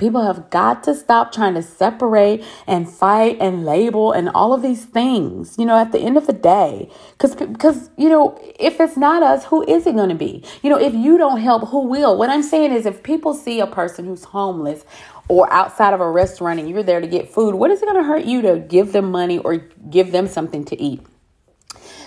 People 0.00 0.22
have 0.22 0.48
got 0.48 0.82
to 0.84 0.94
stop 0.94 1.30
trying 1.30 1.52
to 1.54 1.62
separate 1.62 2.42
and 2.66 2.90
fight 2.90 3.36
and 3.38 3.66
label 3.66 4.12
and 4.12 4.30
all 4.30 4.54
of 4.54 4.62
these 4.62 4.86
things, 4.86 5.56
you 5.58 5.66
know, 5.66 5.76
at 5.76 5.92
the 5.92 5.98
end 5.98 6.16
of 6.16 6.26
the 6.26 6.32
day. 6.32 6.90
Because, 7.12 7.34
because 7.36 7.90
you 7.98 8.08
know, 8.08 8.40
if 8.58 8.80
it's 8.80 8.96
not 8.96 9.22
us, 9.22 9.44
who 9.44 9.62
is 9.68 9.86
it 9.86 9.94
going 9.94 10.08
to 10.08 10.14
be? 10.14 10.42
You 10.62 10.70
know, 10.70 10.78
if 10.78 10.94
you 10.94 11.18
don't 11.18 11.38
help, 11.38 11.68
who 11.68 11.86
will? 11.86 12.16
What 12.16 12.30
I'm 12.30 12.42
saying 12.42 12.72
is, 12.72 12.86
if 12.86 13.02
people 13.02 13.34
see 13.34 13.60
a 13.60 13.66
person 13.66 14.06
who's 14.06 14.24
homeless 14.24 14.86
or 15.28 15.52
outside 15.52 15.92
of 15.92 16.00
a 16.00 16.10
restaurant 16.10 16.58
and 16.58 16.70
you're 16.70 16.82
there 16.82 17.02
to 17.02 17.06
get 17.06 17.28
food, 17.28 17.54
what 17.54 17.70
is 17.70 17.82
it 17.82 17.86
going 17.86 18.02
to 18.02 18.08
hurt 18.08 18.24
you 18.24 18.40
to 18.40 18.58
give 18.58 18.92
them 18.92 19.10
money 19.10 19.38
or 19.38 19.58
give 19.90 20.12
them 20.12 20.26
something 20.26 20.64
to 20.64 20.82
eat? 20.82 21.02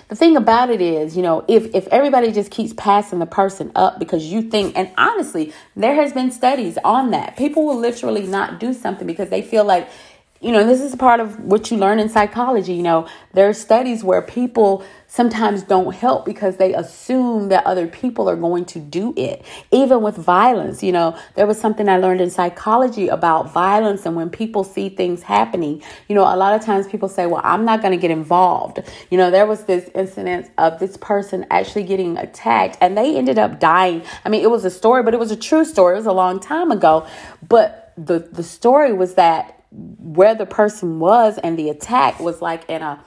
The 0.10 0.16
thing 0.16 0.38
about 0.38 0.70
it 0.70 0.82
is, 0.82 1.16
you 1.16 1.24
know, 1.24 1.46
if 1.48 1.74
if 1.74 1.88
everybody 1.88 2.32
just 2.32 2.52
keeps 2.52 2.74
passing 2.74 3.20
the 3.20 3.26
person 3.26 3.72
up 3.76 4.00
because 4.00 4.26
you 4.26 4.42
think, 4.42 4.78
and 4.78 4.92
honestly, 4.98 5.54
there 5.76 5.96
has 5.96 6.14
been 6.14 6.32
studies 6.32 6.78
on 6.84 7.12
that. 7.12 7.38
People 7.38 7.66
will 7.66 7.80
literally 7.80 8.28
not 8.28 8.60
do 8.60 8.74
something 8.74 9.08
because 9.08 9.30
they 9.30 9.42
feel 9.42 9.64
like 9.66 9.88
you 10.44 10.52
know, 10.52 10.66
this 10.68 10.82
is 10.82 10.94
part 10.96 11.22
of 11.22 11.40
what 11.40 11.72
you 11.72 11.78
learn 11.78 12.00
in 12.00 12.10
psychology. 12.10 12.74
You 12.74 12.84
know, 12.84 13.08
there 13.32 13.48
are 13.48 13.54
studies 13.54 14.04
where 14.04 14.22
people 14.22 14.84
sometimes 15.08 15.64
don't 15.64 15.96
help 15.96 16.26
because 16.26 16.58
they 16.58 16.74
assume 16.74 17.48
that 17.48 17.66
other 17.66 17.88
people 17.88 18.30
are 18.30 18.36
going 18.36 18.66
to 18.66 18.80
do 18.80 19.14
it. 19.16 19.46
Even 19.72 20.02
with 20.02 20.18
violence, 20.18 20.84
you 20.84 20.92
know, 20.92 21.18
there 21.36 21.48
was 21.48 21.58
something 21.62 21.88
I 21.88 21.98
learned 21.98 22.20
in 22.20 22.30
psychology 22.30 23.08
about 23.08 23.54
violence 23.54 24.06
and 24.06 24.18
when 24.18 24.30
people 24.30 24.66
see 24.66 24.90
things 24.90 25.22
happening, 25.22 25.82
you 26.10 26.16
know, 26.16 26.24
a 26.24 26.36
lot 26.36 26.60
of 26.60 26.66
times 26.66 26.88
people 26.88 27.08
say, 27.08 27.26
well, 27.26 27.42
I'm 27.44 27.64
not 27.64 27.82
going 27.82 27.92
to 27.92 28.02
get 28.02 28.12
involved. 28.12 28.80
You 29.10 29.18
know, 29.18 29.32
there 29.32 29.46
was 29.46 29.64
this 29.64 29.90
incident 29.96 30.52
of 30.58 30.80
this 30.80 30.98
person 30.98 31.46
actually 31.52 31.84
getting 31.84 32.18
attacked 32.18 32.78
and 32.82 32.98
they 32.98 33.16
ended 33.16 33.40
up 33.40 33.62
dying. 33.62 34.04
I 34.26 34.30
mean, 34.30 34.44
it 34.44 34.50
was 34.50 34.66
a 34.66 34.72
story, 34.72 35.04
but 35.04 35.14
it 35.14 35.22
was 35.22 35.32
a 35.32 35.38
true 35.38 35.64
story. 35.64 35.94
It 35.94 36.00
was 36.00 36.06
a 36.06 36.12
long 36.12 36.42
time 36.42 36.70
ago. 36.70 37.08
But 37.48 37.94
the, 37.96 38.20
the 38.20 38.44
story 38.44 38.92
was 38.92 39.14
that 39.14 39.63
where 39.74 40.36
the 40.36 40.46
person 40.46 41.00
was 41.00 41.38
and 41.38 41.58
the 41.58 41.70
attack 41.70 42.20
was 42.20 42.42
like 42.42 42.70
in 42.70 42.82
a 42.82 43.04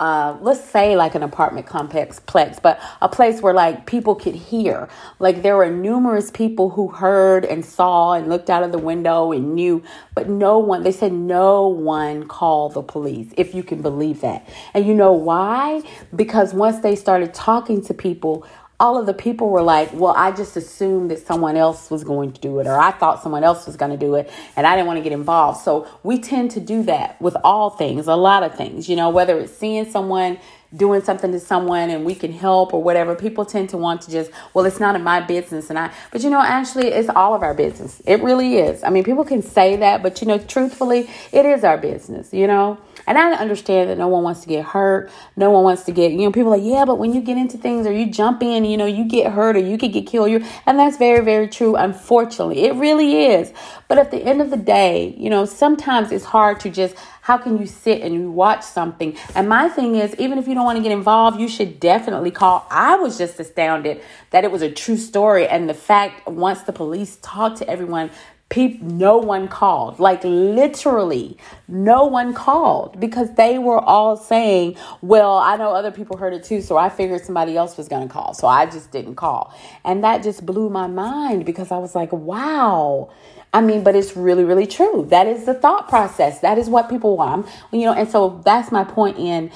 uh, 0.00 0.36
let's 0.40 0.62
say 0.62 0.94
like 0.94 1.16
an 1.16 1.24
apartment 1.24 1.66
complex 1.66 2.20
plex, 2.20 2.62
but 2.62 2.80
a 3.02 3.08
place 3.08 3.42
where 3.42 3.52
like 3.52 3.84
people 3.86 4.14
could 4.14 4.34
hear. 4.34 4.88
Like 5.18 5.42
there 5.42 5.56
were 5.56 5.70
numerous 5.70 6.30
people 6.30 6.70
who 6.70 6.88
heard 6.88 7.44
and 7.44 7.64
saw 7.64 8.12
and 8.12 8.28
looked 8.28 8.48
out 8.48 8.62
of 8.62 8.70
the 8.70 8.78
window 8.78 9.32
and 9.32 9.54
knew, 9.54 9.82
but 10.14 10.28
no 10.28 10.58
one, 10.58 10.84
they 10.84 10.92
said 10.92 11.12
no 11.12 11.66
one 11.66 12.28
called 12.28 12.74
the 12.74 12.82
police, 12.82 13.32
if 13.36 13.54
you 13.56 13.64
can 13.64 13.82
believe 13.82 14.20
that. 14.20 14.48
And 14.72 14.86
you 14.86 14.94
know 14.94 15.12
why? 15.12 15.82
Because 16.14 16.54
once 16.54 16.78
they 16.78 16.94
started 16.94 17.34
talking 17.34 17.82
to 17.86 17.94
people, 17.94 18.46
all 18.80 18.96
of 18.96 19.06
the 19.06 19.14
people 19.14 19.50
were 19.50 19.62
like, 19.62 19.92
well, 19.92 20.14
I 20.16 20.30
just 20.30 20.56
assumed 20.56 21.10
that 21.10 21.26
someone 21.26 21.56
else 21.56 21.90
was 21.90 22.04
going 22.04 22.32
to 22.32 22.40
do 22.40 22.60
it, 22.60 22.66
or 22.66 22.78
I 22.78 22.92
thought 22.92 23.22
someone 23.22 23.42
else 23.42 23.66
was 23.66 23.76
going 23.76 23.90
to 23.90 23.96
do 23.96 24.14
it, 24.14 24.30
and 24.54 24.66
I 24.66 24.76
didn't 24.76 24.86
want 24.86 24.98
to 24.98 25.02
get 25.02 25.12
involved. 25.12 25.62
So 25.62 25.88
we 26.04 26.18
tend 26.20 26.52
to 26.52 26.60
do 26.60 26.84
that 26.84 27.20
with 27.20 27.36
all 27.42 27.70
things, 27.70 28.06
a 28.06 28.14
lot 28.14 28.44
of 28.44 28.54
things, 28.54 28.88
you 28.88 28.94
know, 28.94 29.10
whether 29.10 29.38
it's 29.40 29.56
seeing 29.56 29.90
someone 29.90 30.38
doing 30.76 31.00
something 31.00 31.32
to 31.32 31.40
someone 31.40 31.88
and 31.90 32.04
we 32.04 32.14
can 32.14 32.32
help 32.32 32.74
or 32.74 32.82
whatever 32.82 33.14
people 33.14 33.44
tend 33.44 33.70
to 33.70 33.76
want 33.76 34.02
to 34.02 34.10
just 34.10 34.30
well 34.52 34.64
it's 34.66 34.78
not 34.78 34.94
in 34.94 35.02
my 35.02 35.20
business 35.20 35.70
and 35.70 35.78
i 35.78 35.90
but 36.12 36.22
you 36.22 36.28
know 36.28 36.42
actually 36.42 36.88
it's 36.88 37.08
all 37.08 37.34
of 37.34 37.42
our 37.42 37.54
business 37.54 38.02
it 38.04 38.22
really 38.22 38.56
is 38.58 38.82
i 38.84 38.90
mean 38.90 39.02
people 39.02 39.24
can 39.24 39.40
say 39.40 39.76
that 39.76 40.02
but 40.02 40.20
you 40.20 40.26
know 40.26 40.36
truthfully 40.36 41.08
it 41.32 41.46
is 41.46 41.64
our 41.64 41.78
business 41.78 42.34
you 42.34 42.46
know 42.46 42.78
and 43.08 43.16
I 43.16 43.32
understand 43.32 43.88
that 43.88 43.96
no 43.96 44.06
one 44.06 44.22
wants 44.22 44.42
to 44.42 44.48
get 44.48 44.66
hurt. 44.66 45.10
No 45.34 45.50
one 45.50 45.64
wants 45.64 45.84
to 45.84 45.92
get, 45.92 46.12
you 46.12 46.18
know, 46.18 46.30
people 46.30 46.50
like, 46.50 46.62
yeah, 46.62 46.84
but 46.84 46.98
when 46.98 47.14
you 47.14 47.22
get 47.22 47.38
into 47.38 47.56
things 47.56 47.86
or 47.86 47.92
you 47.92 48.10
jump 48.10 48.42
in, 48.42 48.66
you 48.66 48.76
know, 48.76 48.84
you 48.84 49.06
get 49.06 49.32
hurt 49.32 49.56
or 49.56 49.60
you 49.60 49.78
could 49.78 49.94
get 49.94 50.06
killed. 50.06 50.30
You 50.30 50.44
and 50.66 50.78
that's 50.78 50.98
very, 50.98 51.24
very 51.24 51.48
true. 51.48 51.74
Unfortunately, 51.74 52.64
it 52.64 52.74
really 52.74 53.24
is. 53.24 53.50
But 53.88 53.96
at 53.96 54.10
the 54.10 54.22
end 54.22 54.42
of 54.42 54.50
the 54.50 54.58
day, 54.58 55.14
you 55.16 55.30
know, 55.30 55.46
sometimes 55.46 56.12
it's 56.12 56.26
hard 56.26 56.60
to 56.60 56.70
just 56.70 56.94
how 57.28 57.36
can 57.36 57.58
you 57.58 57.66
sit 57.66 58.00
and 58.00 58.14
you 58.14 58.30
watch 58.30 58.62
something? 58.62 59.14
And 59.34 59.50
my 59.50 59.68
thing 59.68 59.96
is, 59.96 60.14
even 60.14 60.38
if 60.38 60.48
you 60.48 60.54
don't 60.54 60.64
want 60.64 60.78
to 60.78 60.82
get 60.82 60.92
involved, 60.92 61.38
you 61.38 61.46
should 61.46 61.78
definitely 61.78 62.30
call. 62.30 62.66
I 62.70 62.96
was 62.96 63.18
just 63.18 63.38
astounded 63.38 64.00
that 64.30 64.44
it 64.44 64.50
was 64.50 64.62
a 64.62 64.70
true 64.70 64.96
story. 64.96 65.46
And 65.46 65.68
the 65.68 65.74
fact, 65.74 66.26
once 66.26 66.62
the 66.62 66.72
police 66.72 67.18
talked 67.20 67.58
to 67.58 67.68
everyone, 67.68 68.10
People, 68.50 68.88
no 68.88 69.18
one 69.18 69.46
called. 69.46 70.00
Like 70.00 70.24
literally, 70.24 71.36
no 71.68 72.04
one 72.04 72.32
called 72.32 72.98
because 72.98 73.34
they 73.34 73.58
were 73.58 73.78
all 73.78 74.16
saying, 74.16 74.76
"Well, 75.02 75.36
I 75.36 75.56
know 75.56 75.74
other 75.74 75.90
people 75.90 76.16
heard 76.16 76.32
it 76.32 76.44
too, 76.44 76.62
so 76.62 76.78
I 76.78 76.88
figured 76.88 77.24
somebody 77.24 77.58
else 77.58 77.76
was 77.76 77.88
going 77.88 78.08
to 78.08 78.12
call, 78.12 78.32
so 78.32 78.46
I 78.46 78.64
just 78.64 78.90
didn't 78.90 79.16
call." 79.16 79.54
And 79.84 80.02
that 80.02 80.22
just 80.22 80.46
blew 80.46 80.70
my 80.70 80.86
mind 80.86 81.44
because 81.44 81.70
I 81.70 81.76
was 81.76 81.94
like, 81.94 82.10
"Wow." 82.10 83.10
I 83.52 83.60
mean, 83.60 83.82
but 83.82 83.94
it's 83.94 84.16
really, 84.16 84.44
really 84.44 84.66
true. 84.66 85.06
That 85.10 85.26
is 85.26 85.44
the 85.44 85.54
thought 85.54 85.88
process. 85.88 86.40
That 86.40 86.58
is 86.58 86.68
what 86.68 86.88
people 86.88 87.16
want. 87.16 87.46
You 87.72 87.86
know, 87.86 87.92
and 87.92 88.08
so 88.08 88.40
that's 88.44 88.72
my 88.72 88.84
point 88.84 89.18
in 89.18 89.50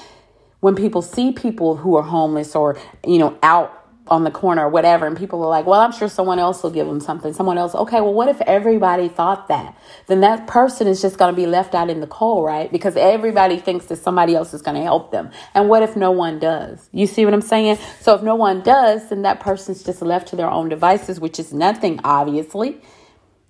when 0.59 0.75
people 0.75 1.01
see 1.01 1.31
people 1.31 1.75
who 1.75 1.95
are 1.95 2.03
homeless 2.03 2.55
or, 2.55 2.77
you 3.05 3.17
know, 3.17 3.37
out 3.43 3.82
on 4.07 4.23
the 4.23 4.31
corner 4.31 4.65
or 4.65 4.69
whatever 4.69 5.07
and 5.07 5.17
people 5.17 5.41
are 5.43 5.49
like 5.49 5.65
well 5.65 5.79
i'm 5.79 5.91
sure 5.91 6.09
someone 6.09 6.37
else 6.37 6.61
will 6.61 6.69
give 6.69 6.87
them 6.87 6.99
something. 6.99 7.33
Someone 7.33 7.57
else 7.57 7.73
okay 7.73 8.01
well 8.01 8.13
what 8.13 8.27
if 8.27 8.41
everybody 8.41 9.07
thought 9.07 9.47
that? 9.47 9.77
Then 10.07 10.21
that 10.21 10.47
person 10.47 10.87
is 10.87 11.01
just 11.01 11.17
going 11.17 11.33
to 11.33 11.35
be 11.35 11.45
left 11.45 11.73
out 11.73 11.89
in 11.89 12.01
the 12.01 12.07
cold 12.07 12.45
right? 12.45 12.71
Because 12.71 12.97
everybody 12.97 13.57
thinks 13.57 13.85
that 13.85 13.97
somebody 13.97 14.35
else 14.35 14.53
is 14.53 14.61
going 14.61 14.75
to 14.75 14.83
help 14.83 15.11
them. 15.11 15.31
And 15.53 15.69
what 15.69 15.83
if 15.83 15.95
no 15.95 16.11
one 16.11 16.39
does? 16.39 16.89
You 16.91 17.07
see 17.07 17.23
what 17.25 17.33
i'm 17.33 17.41
saying? 17.41 17.77
So 18.01 18.15
if 18.15 18.21
no 18.21 18.35
one 18.35 18.61
does 18.61 19.09
then 19.09 19.21
that 19.21 19.39
person's 19.39 19.83
just 19.83 20.01
left 20.01 20.27
to 20.29 20.35
their 20.35 20.49
own 20.49 20.69
devices 20.69 21.19
which 21.19 21.39
is 21.39 21.53
nothing 21.53 21.99
obviously. 22.03 22.81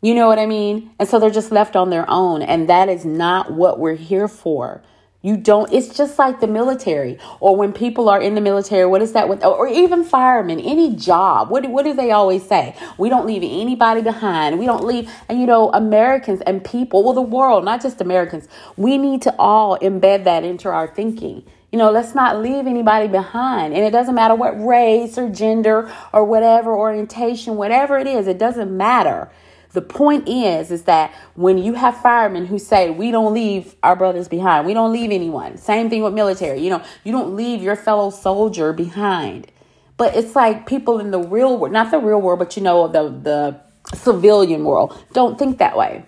You 0.01 0.13
know 0.13 0.27
what 0.27 0.37
i 0.37 0.45
mean? 0.45 0.91
And 0.99 1.09
so 1.09 1.19
they're 1.19 1.31
just 1.31 1.51
left 1.51 1.75
on 1.75 1.89
their 1.89 2.09
own 2.09 2.41
and 2.43 2.69
that 2.69 2.89
is 2.89 3.05
not 3.05 3.51
what 3.51 3.79
we're 3.79 3.95
here 3.95 4.27
for 4.27 4.83
you 5.23 5.37
don't, 5.37 5.71
it's 5.71 5.95
just 5.95 6.19
like 6.19 6.41
the 6.41 6.47
military 6.47 7.17
or 7.39 7.55
when 7.55 7.71
people 7.71 8.09
are 8.09 8.21
in 8.21 8.35
the 8.35 8.41
military, 8.41 8.85
what 8.85 9.01
is 9.01 9.13
that 9.13 9.29
with, 9.29 9.41
or 9.43 9.67
even 9.69 10.03
firemen, 10.03 10.59
any 10.59 10.93
job. 10.93 11.49
What, 11.49 11.65
what 11.69 11.85
do 11.85 11.93
they 11.93 12.11
always 12.11 12.45
say? 12.45 12.75
We 12.97 13.07
don't 13.07 13.25
leave 13.25 13.41
anybody 13.41 14.01
behind. 14.01 14.59
We 14.59 14.65
don't 14.65 14.83
leave, 14.83 15.09
and 15.29 15.39
you 15.39 15.45
know, 15.45 15.71
Americans 15.71 16.41
and 16.41 16.63
people, 16.63 17.05
well, 17.05 17.13
the 17.13 17.21
world, 17.21 17.63
not 17.63 17.81
just 17.81 18.01
Americans, 18.01 18.49
we 18.75 18.97
need 18.97 19.21
to 19.21 19.33
all 19.39 19.79
embed 19.79 20.25
that 20.25 20.43
into 20.43 20.67
our 20.67 20.93
thinking. 20.93 21.45
You 21.71 21.79
know, 21.79 21.89
let's 21.89 22.13
not 22.13 22.41
leave 22.41 22.67
anybody 22.67 23.07
behind. 23.07 23.73
And 23.73 23.83
it 23.85 23.91
doesn't 23.91 24.13
matter 24.13 24.35
what 24.35 24.61
race 24.61 25.17
or 25.17 25.29
gender 25.29 25.89
or 26.11 26.25
whatever 26.25 26.75
orientation, 26.75 27.55
whatever 27.55 27.97
it 27.97 28.07
is, 28.07 28.27
it 28.27 28.37
doesn't 28.37 28.75
matter. 28.75 29.31
The 29.73 29.81
point 29.81 30.29
is, 30.29 30.71
is 30.71 30.83
that 30.83 31.13
when 31.35 31.57
you 31.57 31.73
have 31.73 31.97
firemen 31.97 32.45
who 32.45 32.59
say, 32.59 32.91
we 32.91 33.11
don't 33.11 33.33
leave 33.33 33.75
our 33.81 33.95
brothers 33.95 34.27
behind, 34.27 34.67
we 34.67 34.73
don't 34.73 34.93
leave 34.93 35.11
anyone. 35.11 35.57
Same 35.57 35.89
thing 35.89 36.03
with 36.03 36.13
military. 36.13 36.61
You 36.61 36.69
know, 36.69 36.83
you 37.03 37.11
don't 37.11 37.35
leave 37.35 37.61
your 37.61 37.75
fellow 37.75 38.11
soldier 38.11 38.71
behind. 38.71 39.51
But 39.97 40.15
it's 40.15 40.35
like 40.35 40.67
people 40.67 40.99
in 40.99 41.11
the 41.11 41.19
real 41.19 41.57
world, 41.57 41.73
not 41.73 41.91
the 41.91 41.99
real 41.99 42.21
world, 42.21 42.39
but 42.39 42.55
you 42.55 42.63
know, 42.63 42.87
the, 42.87 43.09
the 43.09 43.95
civilian 43.95 44.63
world 44.63 44.97
don't 45.11 45.37
think 45.37 45.57
that 45.57 45.75
way. 45.75 46.05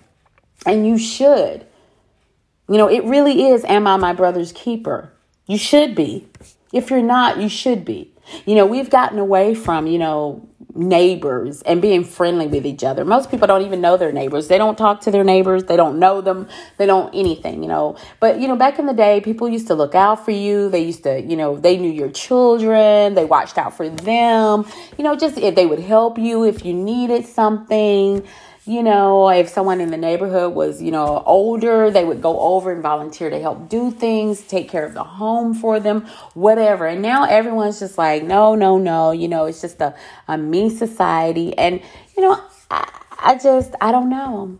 And 0.65 0.87
you 0.87 0.97
should. 0.97 1.65
You 2.67 2.77
know, 2.77 2.87
it 2.87 3.03
really 3.03 3.47
is, 3.47 3.63
am 3.65 3.87
I 3.87 3.97
my 3.97 4.13
brother's 4.13 4.51
keeper? 4.51 5.11
You 5.47 5.57
should 5.57 5.95
be. 5.95 6.27
If 6.71 6.89
you're 6.89 7.03
not, 7.03 7.39
you 7.39 7.49
should 7.49 7.85
be. 7.85 8.11
You 8.45 8.55
know, 8.55 8.65
we've 8.65 8.89
gotten 8.89 9.19
away 9.19 9.53
from, 9.53 9.85
you 9.85 9.99
know, 9.99 10.47
neighbors 10.75 11.61
and 11.61 11.81
being 11.81 12.03
friendly 12.03 12.47
with 12.47 12.65
each 12.65 12.83
other. 12.83 13.05
Most 13.05 13.31
people 13.31 13.47
don't 13.47 13.61
even 13.61 13.81
know 13.81 13.97
their 13.97 14.11
neighbors. 14.11 14.47
They 14.47 14.57
don't 14.57 14.77
talk 14.77 15.01
to 15.01 15.11
their 15.11 15.23
neighbors. 15.23 15.63
They 15.63 15.77
don't 15.77 15.99
know 15.99 16.21
them. 16.21 16.47
They 16.77 16.85
don't 16.85 17.13
anything, 17.15 17.63
you 17.63 17.69
know. 17.69 17.97
But, 18.19 18.39
you 18.39 18.47
know, 18.47 18.55
back 18.55 18.77
in 18.77 18.85
the 18.85 18.93
day, 18.93 19.21
people 19.21 19.47
used 19.47 19.67
to 19.67 19.75
look 19.75 19.95
out 19.95 20.25
for 20.25 20.31
you. 20.31 20.69
They 20.69 20.83
used 20.83 21.03
to, 21.03 21.21
you 21.21 21.37
know, 21.37 21.57
they 21.57 21.77
knew 21.77 21.91
your 21.91 22.09
children. 22.09 23.15
They 23.15 23.25
watched 23.25 23.57
out 23.57 23.75
for 23.75 23.89
them. 23.89 24.65
You 24.97 25.03
know, 25.03 25.15
just 25.15 25.37
if 25.37 25.55
they 25.55 25.65
would 25.65 25.79
help 25.79 26.17
you 26.17 26.43
if 26.43 26.65
you 26.65 26.73
needed 26.73 27.25
something 27.25 28.27
you 28.67 28.81
know, 28.81 29.29
if 29.29 29.49
someone 29.49 29.79
in 29.79 29.91
the 29.91 29.97
neighborhood 29.97 30.55
was, 30.55 30.81
you 30.81 30.89
know, 30.89 31.21
older, 31.25 31.91
they 31.91 32.03
would 32.03 32.21
go 32.21 32.39
over 32.39 32.71
and 32.71 32.81
volunteer 32.81 33.29
to 33.29 33.39
help 33.39 33.69
do 33.69 33.91
things, 33.91 34.41
take 34.41 34.69
care 34.69 34.83
of 34.83 34.95
the 34.95 35.03
home 35.03 35.53
for 35.53 35.79
them, 35.79 36.07
whatever. 36.33 36.87
And 36.87 37.01
now 37.01 37.25
everyone's 37.25 37.79
just 37.79 37.97
like, 37.97 38.23
no, 38.23 38.55
no, 38.55 38.79
no, 38.79 39.11
you 39.11 39.27
know, 39.27 39.45
it's 39.45 39.61
just 39.61 39.79
a, 39.81 39.95
a 40.27 40.37
me 40.37 40.71
society. 40.71 41.55
And, 41.55 41.79
you 42.17 42.23
know, 42.23 42.41
I, 42.71 42.91
I 43.19 43.37
just, 43.37 43.75
I 43.81 43.91
don't 43.91 44.09
know. 44.09 44.57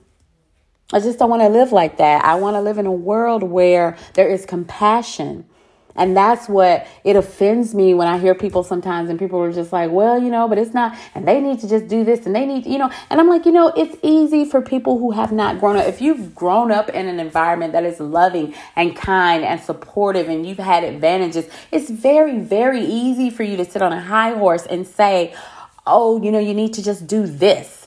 I 0.93 0.99
just 0.99 1.17
don't 1.17 1.31
want 1.31 1.41
to 1.41 1.49
live 1.49 1.71
like 1.71 1.97
that. 1.97 2.23
I 2.23 2.35
want 2.35 2.55
to 2.55 2.61
live 2.61 2.77
in 2.77 2.85
a 2.85 2.91
world 2.91 3.41
where 3.41 3.97
there 4.13 4.29
is 4.29 4.45
compassion 4.45 5.45
and 5.95 6.15
that's 6.15 6.49
what 6.49 6.87
it 7.03 7.15
offends 7.15 7.73
me 7.73 7.93
when 7.93 8.07
I 8.07 8.17
hear 8.17 8.35
people 8.35 8.63
sometimes 8.63 9.09
and 9.09 9.17
people 9.17 9.39
are 9.41 9.51
just 9.51 9.71
like, 9.71 9.91
well, 9.91 10.21
you 10.21 10.29
know, 10.29 10.47
but 10.47 10.57
it's 10.57 10.73
not, 10.73 10.97
and 11.13 11.27
they 11.27 11.39
need 11.39 11.59
to 11.59 11.69
just 11.69 11.87
do 11.87 12.03
this 12.03 12.25
and 12.25 12.35
they 12.35 12.45
need, 12.45 12.65
you 12.65 12.77
know, 12.77 12.91
and 13.09 13.19
I'm 13.19 13.29
like, 13.29 13.45
you 13.45 13.51
know, 13.51 13.69
it's 13.75 13.97
easy 14.03 14.45
for 14.45 14.61
people 14.61 14.99
who 14.99 15.11
have 15.11 15.31
not 15.31 15.59
grown 15.59 15.77
up. 15.77 15.85
If 15.85 16.01
you've 16.01 16.35
grown 16.35 16.71
up 16.71 16.89
in 16.89 17.07
an 17.07 17.19
environment 17.19 17.73
that 17.73 17.85
is 17.85 17.99
loving 17.99 18.53
and 18.75 18.95
kind 18.95 19.43
and 19.43 19.61
supportive 19.61 20.27
and 20.27 20.45
you've 20.45 20.57
had 20.57 20.83
advantages, 20.83 21.47
it's 21.71 21.89
very, 21.89 22.39
very 22.39 22.81
easy 22.81 23.29
for 23.29 23.43
you 23.43 23.55
to 23.57 23.65
sit 23.65 23.81
on 23.81 23.93
a 23.93 24.01
high 24.01 24.33
horse 24.33 24.65
and 24.65 24.85
say, 24.85 25.33
oh, 25.87 26.21
you 26.21 26.31
know, 26.31 26.39
you 26.39 26.53
need 26.53 26.73
to 26.73 26.83
just 26.83 27.07
do 27.07 27.25
this 27.25 27.84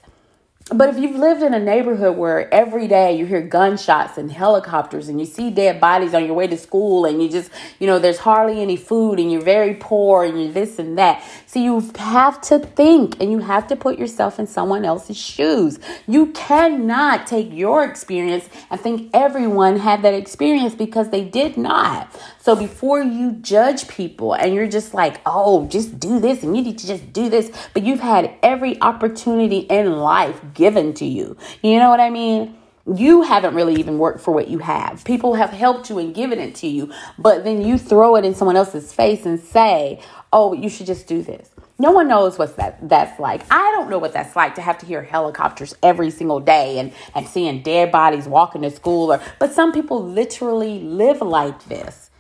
but 0.71 0.91
if 0.91 0.99
you've 0.99 1.17
lived 1.17 1.43
in 1.43 1.55
a 1.55 1.59
neighborhood 1.59 2.17
where 2.17 2.53
every 2.53 2.89
day 2.89 3.17
you 3.17 3.25
hear 3.25 3.41
gunshots 3.41 4.19
and 4.19 4.31
helicopters 4.31 5.09
and 5.09 5.19
you 5.19 5.25
see 5.25 5.51
dead 5.51 5.81
bodies 5.81 6.13
on 6.13 6.27
your 6.27 6.35
way 6.35 6.47
to 6.47 6.59
school 6.59 7.07
and 7.07 7.23
you 7.23 7.29
just, 7.31 7.51
you 7.79 7.87
know, 7.87 7.99
there's 7.99 8.19
hardly 8.19 8.61
any 8.61 8.77
food 8.77 9.19
and 9.19 9.33
you're 9.33 9.41
very 9.41 9.75
poor 9.75 10.25
and 10.25 10.43
you're 10.43 10.53
this 10.53 10.79
and 10.79 10.99
that. 10.99 11.25
So 11.49 11.61
you 11.61 11.81
have 11.97 12.43
to 12.43 12.59
think 12.59 13.23
and 13.23 13.33
you 13.33 13.39
have 13.39 13.69
to 13.69 13.77
put 13.77 13.99
yourself 13.99 14.39
in 14.39 14.47
someone 14.47 14.85
else's 14.85 15.17
shoes. 15.17 15.79
You 16.07 16.27
cannot 16.33 17.27
take 17.27 17.51
your 17.51 17.85
experience 17.85 18.47
and 18.69 18.79
think 18.79 19.09
everyone 19.15 19.79
had 19.79 20.03
that 20.03 20.13
experience 20.13 20.75
because 20.75 21.09
they 21.09 21.25
did 21.25 21.57
not. 21.57 22.15
So 22.39 22.55
before 22.55 23.03
you 23.03 23.33
judge 23.33 23.89
people 23.89 24.35
and 24.35 24.55
you're 24.55 24.69
just 24.69 24.93
like, 24.93 25.23
oh, 25.25 25.67
just 25.69 25.99
do 25.99 26.21
this 26.21 26.43
and 26.43 26.55
you 26.55 26.63
need 26.63 26.79
to 26.81 26.87
just 26.87 27.15
do 27.15 27.31
this, 27.31 27.51
but 27.73 27.83
you've 27.83 28.01
had 28.01 28.31
every 28.43 28.79
opportunity 28.83 29.61
in 29.61 29.93
life 29.93 30.39
given 30.53 30.93
to 30.95 31.07
you. 31.07 31.35
You 31.63 31.79
know 31.79 31.89
what 31.89 32.01
I 32.01 32.11
mean? 32.11 32.59
You 32.95 33.21
haven't 33.23 33.55
really 33.55 33.75
even 33.75 33.99
worked 33.99 34.21
for 34.21 34.33
what 34.33 34.49
you 34.49 34.59
have. 34.61 35.05
People 35.05 35.35
have 35.35 35.51
helped 35.51 35.91
you 35.91 35.99
and 35.99 36.15
given 36.15 36.39
it 36.39 36.55
to 36.57 36.67
you, 36.67 36.91
but 37.19 37.45
then 37.45 37.61
you 37.61 37.77
throw 37.77 38.17
it 38.17 38.25
in 38.25 38.35
someone 38.35 38.57
else's 38.57 38.95
face 38.95 39.27
and 39.27 39.39
say, 39.39 40.01
"Oh, 40.33 40.53
you 40.53 40.69
should 40.69 40.87
just 40.87 41.07
do 41.07 41.23
this." 41.23 41.51
No 41.79 41.93
one 41.93 42.09
knows 42.09 42.39
what 42.39 42.57
that 42.57 42.89
that's 42.89 43.21
like. 43.21 43.43
I 43.51 43.73
don't 43.77 43.89
know 43.89 43.99
what 43.99 44.13
that's 44.13 44.35
like 44.35 44.57
to 44.57 44.63
have 44.63 44.79
to 44.79 44.87
hear 44.87 45.03
helicopters 45.03 45.77
every 45.83 46.11
single 46.11 46.41
day 46.41 46.79
and 46.79 46.93
and 47.15 47.27
seeing 47.27 47.63
dead 47.63 47.93
bodies 47.93 48.27
walking 48.27 48.63
to 48.63 48.71
school 48.71 49.13
or 49.13 49.21
but 49.39 49.53
some 49.53 49.73
people 49.73 50.03
literally 50.03 50.81
live 50.81 51.21
like 51.21 51.65
this. 51.67 52.11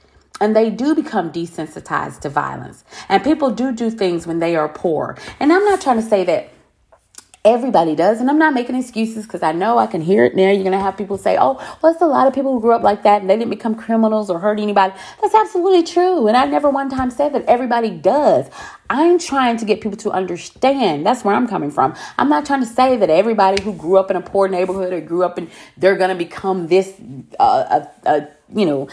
And 0.40 0.54
they 0.54 0.70
do 0.70 0.94
become 0.94 1.32
desensitized 1.32 2.20
to 2.20 2.28
violence. 2.28 2.84
And 3.08 3.24
people 3.24 3.50
do 3.50 3.72
do 3.72 3.90
things 3.90 4.24
when 4.24 4.38
they 4.38 4.54
are 4.54 4.68
poor. 4.68 5.16
And 5.40 5.52
I'm 5.52 5.64
not 5.64 5.80
trying 5.80 5.96
to 5.96 6.08
say 6.08 6.22
that 6.24 6.50
Everybody 7.48 7.94
does. 7.94 8.20
And 8.20 8.28
I'm 8.28 8.38
not 8.38 8.52
making 8.52 8.74
excuses 8.74 9.24
because 9.24 9.42
I 9.42 9.52
know 9.52 9.78
I 9.78 9.86
can 9.86 10.02
hear 10.02 10.22
it 10.22 10.36
now. 10.36 10.50
You're 10.50 10.64
going 10.64 10.72
to 10.72 10.78
have 10.78 10.98
people 10.98 11.16
say, 11.16 11.38
oh, 11.40 11.54
well, 11.80 11.90
it's 11.90 12.02
a 12.02 12.06
lot 12.06 12.26
of 12.26 12.34
people 12.34 12.52
who 12.52 12.60
grew 12.60 12.74
up 12.74 12.82
like 12.82 13.04
that 13.04 13.22
and 13.22 13.30
they 13.30 13.38
didn't 13.38 13.48
become 13.48 13.74
criminals 13.74 14.28
or 14.28 14.38
hurt 14.38 14.60
anybody. 14.60 14.92
That's 15.22 15.34
absolutely 15.34 15.82
true. 15.82 16.28
And 16.28 16.36
I 16.36 16.44
never 16.44 16.68
one 16.68 16.90
time 16.90 17.10
said 17.10 17.32
that 17.32 17.46
everybody 17.46 17.88
does. 17.88 18.50
I'm 18.90 19.18
trying 19.18 19.56
to 19.56 19.64
get 19.64 19.80
people 19.80 19.96
to 19.96 20.10
understand. 20.10 21.06
That's 21.06 21.24
where 21.24 21.34
I'm 21.34 21.48
coming 21.48 21.70
from. 21.70 21.94
I'm 22.18 22.28
not 22.28 22.44
trying 22.44 22.60
to 22.60 22.66
say 22.66 22.98
that 22.98 23.08
everybody 23.08 23.62
who 23.62 23.72
grew 23.72 23.96
up 23.96 24.10
in 24.10 24.16
a 24.16 24.20
poor 24.20 24.48
neighborhood 24.48 24.92
or 24.92 25.00
grew 25.00 25.24
up 25.24 25.38
in, 25.38 25.50
they're 25.78 25.96
going 25.96 26.10
to 26.10 26.16
become 26.16 26.66
this, 26.66 26.92
uh, 27.40 27.86
a, 28.04 28.10
a, 28.10 28.28
you 28.54 28.66
know, 28.66 28.88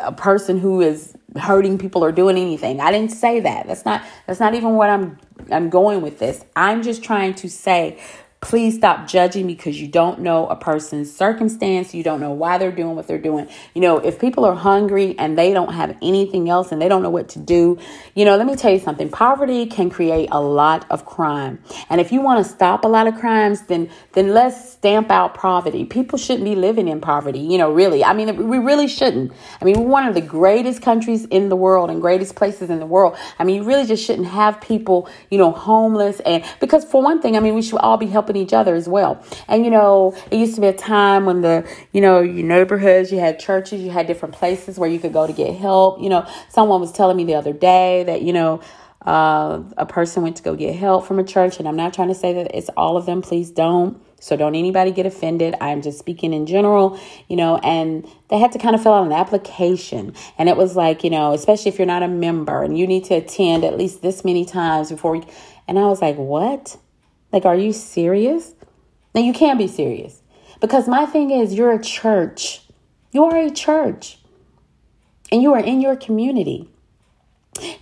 a 0.00 0.12
person 0.12 0.58
who 0.58 0.80
is 0.80 1.14
hurting 1.36 1.76
people 1.76 2.02
or 2.02 2.12
doing 2.12 2.38
anything. 2.38 2.80
I 2.80 2.90
didn't 2.92 3.12
say 3.12 3.40
that. 3.40 3.66
That's 3.66 3.84
not, 3.84 4.02
that's 4.26 4.40
not 4.40 4.54
even 4.54 4.74
what 4.74 4.88
I'm 4.88 5.18
I'm 5.52 5.70
going 5.70 6.02
with 6.02 6.18
this. 6.18 6.44
I'm 6.56 6.82
just 6.82 7.02
trying 7.02 7.34
to 7.34 7.48
say 7.48 7.98
Please 8.40 8.76
stop 8.76 9.06
judging 9.06 9.46
because 9.46 9.78
you 9.78 9.86
don't 9.86 10.20
know 10.20 10.48
a 10.48 10.56
person's 10.56 11.14
circumstance. 11.14 11.94
You 11.94 12.02
don't 12.02 12.20
know 12.20 12.30
why 12.30 12.56
they're 12.56 12.72
doing 12.72 12.96
what 12.96 13.06
they're 13.06 13.18
doing. 13.18 13.46
You 13.74 13.82
know, 13.82 13.98
if 13.98 14.18
people 14.18 14.46
are 14.46 14.54
hungry 14.54 15.14
and 15.18 15.36
they 15.36 15.52
don't 15.52 15.74
have 15.74 15.94
anything 16.00 16.48
else 16.48 16.72
and 16.72 16.80
they 16.80 16.88
don't 16.88 17.02
know 17.02 17.10
what 17.10 17.28
to 17.30 17.38
do, 17.38 17.78
you 18.14 18.24
know, 18.24 18.38
let 18.38 18.46
me 18.46 18.56
tell 18.56 18.72
you 18.72 18.78
something. 18.78 19.10
Poverty 19.10 19.66
can 19.66 19.90
create 19.90 20.30
a 20.32 20.40
lot 20.40 20.86
of 20.90 21.04
crime. 21.04 21.62
And 21.90 22.00
if 22.00 22.12
you 22.12 22.22
want 22.22 22.42
to 22.42 22.50
stop 22.50 22.82
a 22.86 22.88
lot 22.88 23.06
of 23.06 23.14
crimes, 23.16 23.60
then 23.66 23.90
then 24.12 24.32
let's 24.32 24.70
stamp 24.72 25.10
out 25.10 25.34
poverty. 25.34 25.84
People 25.84 26.16
shouldn't 26.16 26.44
be 26.44 26.54
living 26.54 26.88
in 26.88 27.02
poverty, 27.02 27.40
you 27.40 27.58
know, 27.58 27.70
really. 27.70 28.02
I 28.02 28.14
mean, 28.14 28.48
we 28.48 28.56
really 28.56 28.88
shouldn't. 28.88 29.32
I 29.60 29.66
mean, 29.66 29.78
we're 29.78 29.90
one 29.90 30.08
of 30.08 30.14
the 30.14 30.22
greatest 30.22 30.80
countries 30.80 31.26
in 31.26 31.50
the 31.50 31.56
world 31.56 31.90
and 31.90 32.00
greatest 32.00 32.36
places 32.36 32.70
in 32.70 32.80
the 32.80 32.86
world. 32.86 33.18
I 33.38 33.44
mean, 33.44 33.56
you 33.56 33.64
really 33.64 33.86
just 33.86 34.02
shouldn't 34.02 34.28
have 34.28 34.62
people, 34.62 35.10
you 35.30 35.36
know, 35.36 35.50
homeless 35.50 36.20
and 36.20 36.42
because 36.58 36.86
for 36.86 37.02
one 37.02 37.20
thing, 37.20 37.36
I 37.36 37.40
mean, 37.40 37.54
we 37.54 37.60
should 37.60 37.80
all 37.80 37.98
be 37.98 38.06
helping 38.06 38.29
helping 38.30 38.42
each 38.42 38.52
other 38.52 38.74
as 38.74 38.88
well. 38.88 39.22
And 39.48 39.64
you 39.64 39.70
know, 39.70 40.14
it 40.30 40.36
used 40.36 40.54
to 40.54 40.60
be 40.60 40.68
a 40.68 40.72
time 40.72 41.26
when 41.26 41.42
the, 41.42 41.68
you 41.92 42.00
know, 42.00 42.20
your 42.20 42.46
neighborhoods, 42.46 43.10
you 43.12 43.18
had 43.18 43.38
churches, 43.38 43.80
you 43.82 43.90
had 43.90 44.06
different 44.06 44.34
places 44.34 44.78
where 44.78 44.88
you 44.88 44.98
could 44.98 45.12
go 45.12 45.26
to 45.26 45.32
get 45.32 45.56
help. 45.56 46.00
You 46.00 46.08
know, 46.08 46.26
someone 46.48 46.80
was 46.80 46.92
telling 46.92 47.16
me 47.16 47.24
the 47.24 47.34
other 47.34 47.52
day 47.52 48.04
that, 48.04 48.22
you 48.22 48.32
know, 48.32 48.60
uh, 49.06 49.62
a 49.78 49.86
person 49.86 50.22
went 50.22 50.36
to 50.36 50.42
go 50.42 50.54
get 50.54 50.76
help 50.76 51.06
from 51.06 51.18
a 51.18 51.24
church, 51.24 51.58
and 51.58 51.66
I'm 51.66 51.76
not 51.76 51.94
trying 51.94 52.08
to 52.08 52.14
say 52.14 52.34
that 52.34 52.54
it's 52.54 52.68
all 52.76 52.98
of 52.98 53.06
them. 53.06 53.22
Please 53.22 53.50
don't. 53.50 53.98
So 54.22 54.36
don't 54.36 54.54
anybody 54.54 54.90
get 54.90 55.06
offended. 55.06 55.54
I'm 55.62 55.80
just 55.80 55.98
speaking 55.98 56.34
in 56.34 56.44
general, 56.44 57.00
you 57.26 57.36
know, 57.36 57.56
and 57.64 58.06
they 58.28 58.38
had 58.38 58.52
to 58.52 58.58
kind 58.58 58.74
of 58.74 58.82
fill 58.82 58.92
out 58.92 59.06
an 59.06 59.12
application. 59.12 60.12
And 60.36 60.50
it 60.50 60.58
was 60.58 60.76
like, 60.76 61.02
you 61.02 61.08
know, 61.08 61.32
especially 61.32 61.70
if 61.70 61.78
you're 61.78 61.86
not 61.86 62.02
a 62.02 62.08
member 62.08 62.62
and 62.62 62.76
you 62.76 62.86
need 62.86 63.04
to 63.04 63.14
attend 63.14 63.64
at 63.64 63.78
least 63.78 64.02
this 64.02 64.22
many 64.22 64.44
times 64.44 64.90
before 64.90 65.12
we, 65.12 65.22
and 65.66 65.78
I 65.78 65.86
was 65.86 66.02
like, 66.02 66.16
what? 66.16 66.76
Like, 67.32 67.44
are 67.44 67.56
you 67.56 67.72
serious? 67.72 68.54
Now, 69.14 69.20
you 69.22 69.32
can't 69.32 69.58
be 69.58 69.66
serious 69.66 70.22
because 70.60 70.88
my 70.88 71.06
thing 71.06 71.30
is, 71.30 71.54
you're 71.54 71.72
a 71.72 71.82
church. 71.82 72.62
You 73.12 73.24
are 73.24 73.36
a 73.36 73.50
church 73.50 74.18
and 75.32 75.42
you 75.42 75.52
are 75.52 75.60
in 75.60 75.80
your 75.80 75.96
community. 75.96 76.68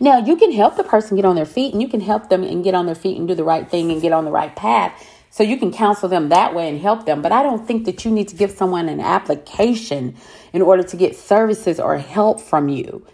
Now, 0.01 0.19
you 0.19 0.37
can 0.37 0.53
help 0.53 0.77
the 0.77 0.85
person 0.85 1.17
get 1.17 1.25
on 1.25 1.37
their 1.37 1.45
feet 1.45 1.73
and 1.73 1.83
you 1.83 1.89
can 1.89 2.01
help 2.01 2.31
them 2.31 2.43
and 2.43 2.65
get 2.65 2.75
on 2.75 2.87
their 2.87 2.95
feet 2.95 3.19
and 3.19 3.29
do 3.29 3.35
the 3.35 3.45
right 3.45 3.69
thing 3.69 3.91
and 3.91 4.01
get 4.01 4.13
on 4.13 4.25
the 4.25 4.31
right 4.31 4.55
path. 4.55 5.07
So 5.31 5.43
you 5.43 5.59
can 5.59 5.73
counsel 5.73 6.09
them 6.09 6.31
that 6.31 6.55
way 6.55 6.69
and 6.69 6.81
help 6.81 7.05
them. 7.05 7.21
But 7.21 7.33
I 7.33 7.43
don't 7.43 7.67
think 7.67 7.85
that 7.85 8.05
you 8.05 8.11
need 8.11 8.29
to 8.29 8.37
give 8.37 8.51
someone 8.51 8.89
an 8.89 9.01
application 9.01 10.17
in 10.53 10.63
order 10.63 10.83
to 10.83 10.97
get 10.97 11.17
services 11.17 11.79
or 11.79 11.99
help 11.99 12.41
from 12.41 12.69
you, 12.69 13.07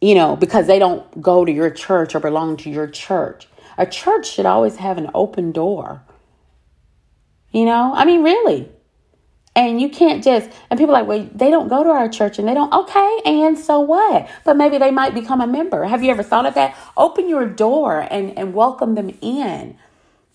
you 0.00 0.14
know, 0.14 0.36
because 0.36 0.66
they 0.66 0.78
don't 0.78 1.22
go 1.22 1.44
to 1.44 1.50
your 1.50 1.70
church 1.70 2.14
or 2.14 2.20
belong 2.20 2.58
to 2.58 2.70
your 2.70 2.86
church. 2.86 3.48
A 3.78 3.86
church 3.86 4.30
should 4.30 4.46
always 4.46 4.76
have 4.76 4.98
an 4.98 5.10
open 5.14 5.52
door. 5.52 6.02
You 7.50 7.64
know, 7.64 7.92
I 7.94 8.04
mean, 8.04 8.22
really. 8.22 8.68
And 9.54 9.80
you 9.80 9.88
can't 9.88 10.22
just, 10.22 10.50
and 10.68 10.78
people 10.78 10.92
like, 10.92 11.06
well, 11.06 11.26
they 11.34 11.50
don't 11.50 11.68
go 11.68 11.82
to 11.82 11.88
our 11.88 12.10
church 12.10 12.38
and 12.38 12.46
they 12.46 12.52
don't, 12.52 12.72
okay, 12.72 13.20
and 13.24 13.58
so 13.58 13.80
what? 13.80 14.28
But 14.44 14.58
maybe 14.58 14.76
they 14.76 14.90
might 14.90 15.14
become 15.14 15.40
a 15.40 15.46
member. 15.46 15.84
Have 15.84 16.04
you 16.04 16.10
ever 16.10 16.22
thought 16.22 16.44
of 16.44 16.54
that? 16.54 16.76
Open 16.94 17.26
your 17.26 17.46
door 17.46 18.06
and, 18.10 18.36
and 18.38 18.52
welcome 18.52 18.94
them 18.94 19.16
in 19.22 19.78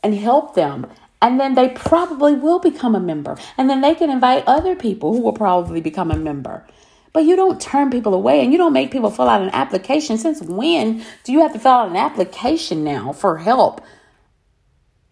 and 0.01 0.15
help 0.15 0.55
them. 0.55 0.87
And 1.21 1.39
then 1.39 1.53
they 1.53 1.69
probably 1.69 2.33
will 2.33 2.57
become 2.57 2.95
a 2.95 2.99
member. 2.99 3.37
And 3.59 3.69
then 3.69 3.81
they 3.81 3.93
can 3.93 4.09
invite 4.09 4.43
other 4.47 4.75
people 4.75 5.13
who 5.13 5.21
will 5.21 5.33
probably 5.33 5.81
become 5.81 6.09
a 6.09 6.17
member. 6.17 6.65
But 7.13 7.25
you 7.25 7.35
don't 7.35 7.59
turn 7.59 7.89
people 7.89 8.13
away 8.13 8.43
and 8.43 8.51
you 8.51 8.57
don't 8.57 8.73
make 8.73 8.91
people 8.91 9.11
fill 9.11 9.27
out 9.27 9.41
an 9.41 9.49
application. 9.49 10.17
Since 10.17 10.41
when 10.41 11.03
do 11.23 11.31
you 11.31 11.41
have 11.41 11.53
to 11.53 11.59
fill 11.59 11.71
out 11.71 11.89
an 11.89 11.97
application 11.97 12.83
now 12.83 13.11
for 13.11 13.37
help 13.37 13.81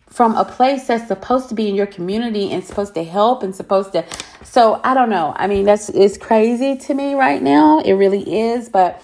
from 0.08 0.36
a 0.36 0.44
place 0.44 0.88
that's 0.88 1.08
supposed 1.08 1.50
to 1.50 1.56
be 1.56 1.70
in 1.70 1.76
your 1.76 1.86
community 1.86 2.52
and 2.52 2.64
supposed 2.64 2.96
to 2.96 3.04
help 3.04 3.44
and 3.44 3.56
supposed 3.56 3.92
to 3.94 4.06
so 4.44 4.82
I 4.84 4.94
don't 4.94 5.10
know. 5.10 5.34
I 5.36 5.48
mean 5.48 5.66
that's 5.66 5.90
it's 5.90 6.18
crazy 6.18 6.78
to 6.78 6.94
me 6.94 7.16
right 7.16 7.42
now. 7.42 7.80
It 7.80 7.94
really 7.94 8.40
is, 8.40 8.70
but 8.70 9.02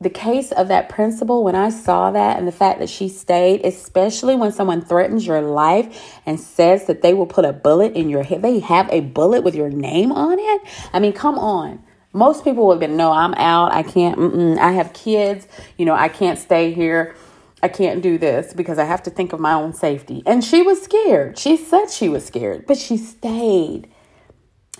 the 0.00 0.10
case 0.10 0.52
of 0.52 0.68
that 0.68 0.90
principal, 0.90 1.42
when 1.42 1.54
I 1.54 1.70
saw 1.70 2.10
that 2.10 2.36
and 2.38 2.46
the 2.46 2.52
fact 2.52 2.78
that 2.80 2.90
she 2.90 3.08
stayed, 3.08 3.64
especially 3.64 4.36
when 4.36 4.52
someone 4.52 4.82
threatens 4.82 5.26
your 5.26 5.40
life 5.40 6.20
and 6.26 6.38
says 6.38 6.86
that 6.86 7.00
they 7.00 7.14
will 7.14 7.26
put 7.26 7.46
a 7.46 7.54
bullet 7.54 7.94
in 7.94 8.10
your 8.10 8.22
head, 8.22 8.42
they 8.42 8.58
have 8.58 8.88
a 8.90 9.00
bullet 9.00 9.42
with 9.42 9.54
your 9.54 9.70
name 9.70 10.12
on 10.12 10.38
it. 10.38 10.60
I 10.92 10.98
mean, 10.98 11.14
come 11.14 11.38
on. 11.38 11.82
Most 12.14 12.44
people 12.44 12.66
would 12.68 12.74
have 12.74 12.80
been, 12.80 12.96
no, 12.96 13.12
I'm 13.12 13.34
out. 13.34 13.74
I 13.74 13.82
can't, 13.82 14.58
I 14.58 14.70
have 14.70 14.92
kids. 14.92 15.46
You 15.76 15.84
know, 15.84 15.94
I 15.94 16.08
can't 16.08 16.38
stay 16.38 16.72
here. 16.72 17.14
I 17.60 17.68
can't 17.68 18.02
do 18.02 18.18
this 18.18 18.54
because 18.54 18.78
I 18.78 18.84
have 18.84 19.02
to 19.02 19.10
think 19.10 19.32
of 19.32 19.40
my 19.40 19.52
own 19.52 19.72
safety. 19.72 20.22
And 20.24 20.44
she 20.44 20.62
was 20.62 20.80
scared. 20.80 21.38
She 21.38 21.56
said 21.56 21.90
she 21.90 22.08
was 22.08 22.24
scared, 22.24 22.66
but 22.66 22.78
she 22.78 22.96
stayed. 22.96 23.88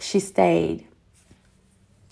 She 0.01 0.21
stayed. 0.21 0.87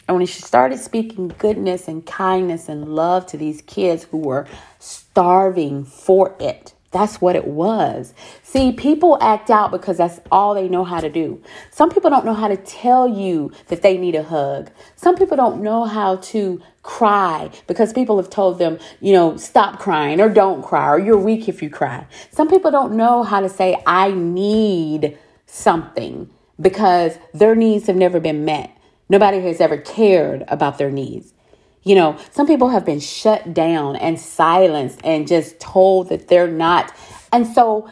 And 0.09 0.17
when 0.17 0.27
she 0.27 0.43
started 0.43 0.79
speaking 0.79 1.29
goodness 1.39 1.87
and 1.87 2.05
kindness 2.05 2.69
and 2.69 2.89
love 2.89 3.27
to 3.27 3.37
these 3.37 3.63
kids 3.63 4.05
who 4.05 4.19
were 4.19 4.47
starving 4.81 5.85
for 5.85 6.35
it, 6.41 6.75
that's 6.93 7.21
what 7.21 7.37
it 7.37 7.47
was. 7.47 8.15
See, 8.43 8.73
people 8.73 9.19
act 9.21 9.51
out 9.51 9.71
because 9.71 9.97
that's 9.97 10.21
all 10.31 10.55
they 10.55 10.69
know 10.69 10.85
how 10.85 11.01
to 11.01 11.09
do. 11.11 11.43
Some 11.71 11.91
people 11.91 12.11
don't 12.11 12.25
know 12.25 12.35
how 12.35 12.49
to 12.49 12.57
tell 12.57 13.09
you 13.09 13.51
that 13.69 13.83
they 13.83 13.97
need 13.99 14.15
a 14.15 14.23
hug. 14.23 14.71
Some 14.97 15.17
people 15.17 15.37
don't 15.37 15.63
know 15.63 15.85
how 15.85 16.17
to 16.17 16.61
cry 16.83 17.51
because 17.67 17.93
people 17.93 18.17
have 18.19 18.31
told 18.31 18.59
them, 18.59 18.79
you 19.01 19.13
know, 19.13 19.37
stop 19.37 19.79
crying 19.81 20.21
or 20.21 20.29
don't 20.29 20.63
cry 20.63 20.89
or 20.89 20.99
you're 20.99 21.19
weak 21.19 21.49
if 21.49 21.63
you 21.63 21.71
cry. 21.71 22.07
Some 22.31 22.49
people 22.49 22.71
don't 22.71 22.93
know 22.95 23.23
how 23.23 23.41
to 23.41 23.49
say, 23.49 23.83
I 23.87 24.13
need 24.13 25.19
something. 25.47 26.29
because 26.61 27.19
their 27.35 27.55
needs 27.55 27.87
have 27.87 27.97
never 27.97 28.21
been 28.21 28.45
met. 28.45 28.77
Nobody 29.09 29.41
has 29.41 29.61
ever 29.61 29.77
cared 29.79 30.45
about 30.49 30.79
their 30.79 30.91
needs. 30.91 31.35
You 31.83 31.97
know, 31.97 32.17
some 32.31 32.47
people 32.47 32.69
have 32.69 32.85
been 32.85 33.01
shut 33.01 33.53
down 33.55 33.97
and 33.97 34.19
silenced 34.19 35.01
and 35.03 35.27
just 35.27 35.59
told 35.59 36.09
that 36.11 36.29
they're 36.29 36.51
not. 36.51 36.95
And 37.33 37.47
so 37.47 37.91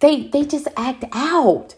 they 0.00 0.28
they 0.28 0.44
just 0.44 0.68
act 0.76 1.04
out. 1.12 1.74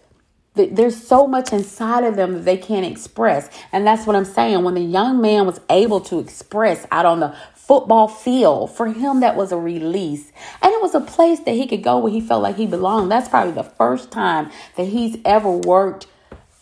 There's 0.54 1.00
so 1.00 1.26
much 1.26 1.52
inside 1.52 2.04
of 2.04 2.16
them 2.16 2.34
that 2.34 2.44
they 2.44 2.56
can't 2.56 2.84
express. 2.84 3.48
And 3.72 3.86
that's 3.86 4.06
what 4.06 4.16
I'm 4.16 4.24
saying. 4.24 4.64
When 4.64 4.74
the 4.74 4.80
young 4.80 5.20
man 5.20 5.46
was 5.46 5.60
able 5.70 6.00
to 6.02 6.18
express 6.18 6.86
out 6.90 7.06
on 7.06 7.20
the 7.20 7.34
football 7.54 8.08
field, 8.08 8.74
for 8.74 8.88
him, 8.88 9.20
that 9.20 9.36
was 9.36 9.52
a 9.52 9.56
release. 9.56 10.32
And 10.60 10.72
it 10.72 10.82
was 10.82 10.94
a 10.94 11.00
place 11.00 11.38
that 11.40 11.52
he 11.52 11.68
could 11.68 11.84
go 11.84 11.98
where 11.98 12.12
he 12.12 12.20
felt 12.20 12.42
like 12.42 12.56
he 12.56 12.66
belonged. 12.66 13.12
That's 13.12 13.28
probably 13.28 13.52
the 13.52 13.62
first 13.62 14.10
time 14.10 14.50
that 14.76 14.88
he's 14.88 15.16
ever 15.24 15.50
worked 15.50 16.08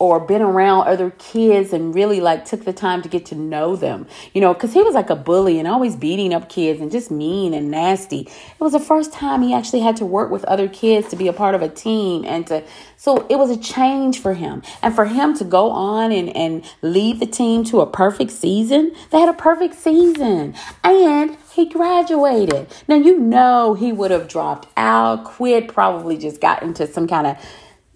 or 0.01 0.21
been 0.21 0.43
around 0.43 0.87
other 0.87 1.11
kids 1.19 1.73
and 1.73 1.93
really 1.93 2.21
like 2.21 2.45
took 2.45 2.65
the 2.65 2.73
time 2.73 3.03
to 3.03 3.09
get 3.09 3.27
to 3.27 3.35
know 3.35 3.75
them, 3.75 4.07
you 4.33 4.41
know, 4.41 4.55
because 4.55 4.73
he 4.73 4.81
was 4.83 4.95
like 4.95 5.11
a 5.11 5.17
bully 5.17 5.59
and 5.59 5.67
always 5.67 5.97
beating 5.97 6.33
up 6.33 6.49
kids 6.49 6.81
and 6.81 6.93
just 6.93 7.11
mean 7.11 7.53
and 7.53 7.71
nasty. 7.71 8.21
It 8.21 8.61
was 8.61 8.73
the 8.73 8.79
first 8.79 9.13
time 9.13 9.43
he 9.43 9.53
actually 9.53 9.81
had 9.81 9.97
to 9.97 10.07
work 10.07 10.31
with 10.31 10.45
other 10.45 10.69
kids 10.69 11.09
to 11.09 11.17
be 11.17 11.27
a 11.27 11.33
part 11.33 11.57
of 11.57 11.63
a 11.63 11.69
team 11.69 12.25
and 12.25 12.47
to, 12.47 12.63
so 12.97 13.27
it 13.29 13.37
was 13.37 13.51
a 13.51 13.57
change 13.57 14.21
for 14.21 14.35
him. 14.35 14.63
And 14.83 14.95
for 14.95 15.07
him 15.07 15.37
to 15.39 15.45
go 15.45 15.71
on 15.71 16.13
and, 16.13 16.35
and 16.37 16.65
lead 16.81 17.19
the 17.19 17.27
team 17.27 17.65
to 17.65 17.81
a 17.81 17.87
perfect 17.87 18.31
season, 18.31 18.93
they 19.11 19.19
had 19.19 19.29
a 19.29 19.35
perfect 19.35 19.75
season 19.75 20.55
and 20.85 21.37
he 21.53 21.69
graduated. 21.69 22.69
Now, 22.87 22.95
you 22.95 23.19
know, 23.19 23.75
he 23.75 23.91
would 23.91 24.13
have 24.13 24.29
dropped 24.29 24.69
out, 24.77 25.25
quit, 25.25 25.67
probably 25.67 26.17
just 26.17 26.41
got 26.41 26.63
into 26.63 26.87
some 26.87 27.09
kind 27.09 27.27
of 27.27 27.37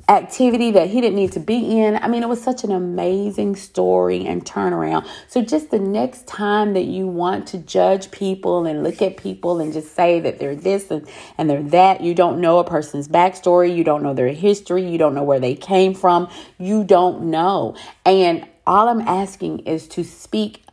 activity 0.08 0.72
that 0.72 0.90
he 0.90 1.00
didn't 1.00 1.16
need 1.16 1.32
to 1.32 1.40
be 1.40 1.80
in. 1.80 1.96
I 1.96 2.08
mean, 2.08 2.22
it 2.22 2.28
was 2.28 2.42
such 2.42 2.64
an 2.64 2.72
amazing 2.72 3.56
story 3.56 4.26
and 4.26 4.44
turnaround. 4.44 5.06
So, 5.28 5.42
just 5.42 5.70
the 5.70 5.78
next 5.78 6.26
time 6.26 6.74
that 6.74 6.84
you 6.84 7.06
want 7.06 7.46
to 7.48 7.58
judge 7.58 8.10
people 8.10 8.66
and 8.66 8.82
look 8.82 9.00
at 9.00 9.16
people 9.16 9.60
and 9.60 9.72
just 9.72 9.94
say 9.94 10.20
that 10.20 10.38
they're 10.38 10.56
this 10.56 10.90
and, 10.90 11.08
and 11.38 11.48
they're 11.48 11.62
that, 11.62 12.00
you 12.00 12.14
don't 12.14 12.40
know 12.40 12.58
a 12.58 12.64
person's 12.64 13.08
backstory, 13.08 13.74
you 13.74 13.84
don't 13.84 14.02
know 14.02 14.14
their 14.14 14.32
history, 14.32 14.88
you 14.88 14.98
don't 14.98 15.14
know 15.14 15.24
where 15.24 15.40
they 15.40 15.54
came 15.54 15.94
from, 15.94 16.28
you 16.58 16.84
don't 16.84 17.24
know. 17.24 17.76
And 18.04 18.46
all 18.66 18.88
I'm 18.88 19.02
asking 19.02 19.60
is 19.60 19.86
to 19.88 20.04
speak 20.04 20.64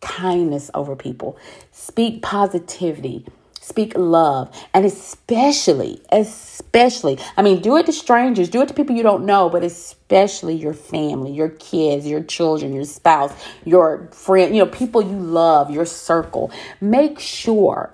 kindness 0.00 0.70
over 0.74 0.94
people, 0.94 1.38
speak 1.72 2.22
positivity 2.22 3.26
speak 3.66 3.92
love 3.96 4.54
and 4.72 4.84
especially 4.84 6.00
especially 6.12 7.18
i 7.36 7.42
mean 7.42 7.60
do 7.60 7.76
it 7.76 7.86
to 7.86 7.92
strangers 7.92 8.48
do 8.48 8.62
it 8.62 8.68
to 8.68 8.74
people 8.74 8.94
you 8.94 9.02
don't 9.02 9.26
know 9.26 9.48
but 9.48 9.64
especially 9.64 10.54
your 10.54 10.74
family 10.74 11.32
your 11.32 11.48
kids 11.48 12.06
your 12.06 12.22
children 12.22 12.72
your 12.72 12.84
spouse 12.84 13.32
your 13.64 14.08
friend 14.12 14.54
you 14.54 14.64
know 14.64 14.70
people 14.70 15.02
you 15.02 15.18
love 15.18 15.70
your 15.70 15.84
circle. 15.84 16.50
Make 16.80 17.18
sure 17.18 17.92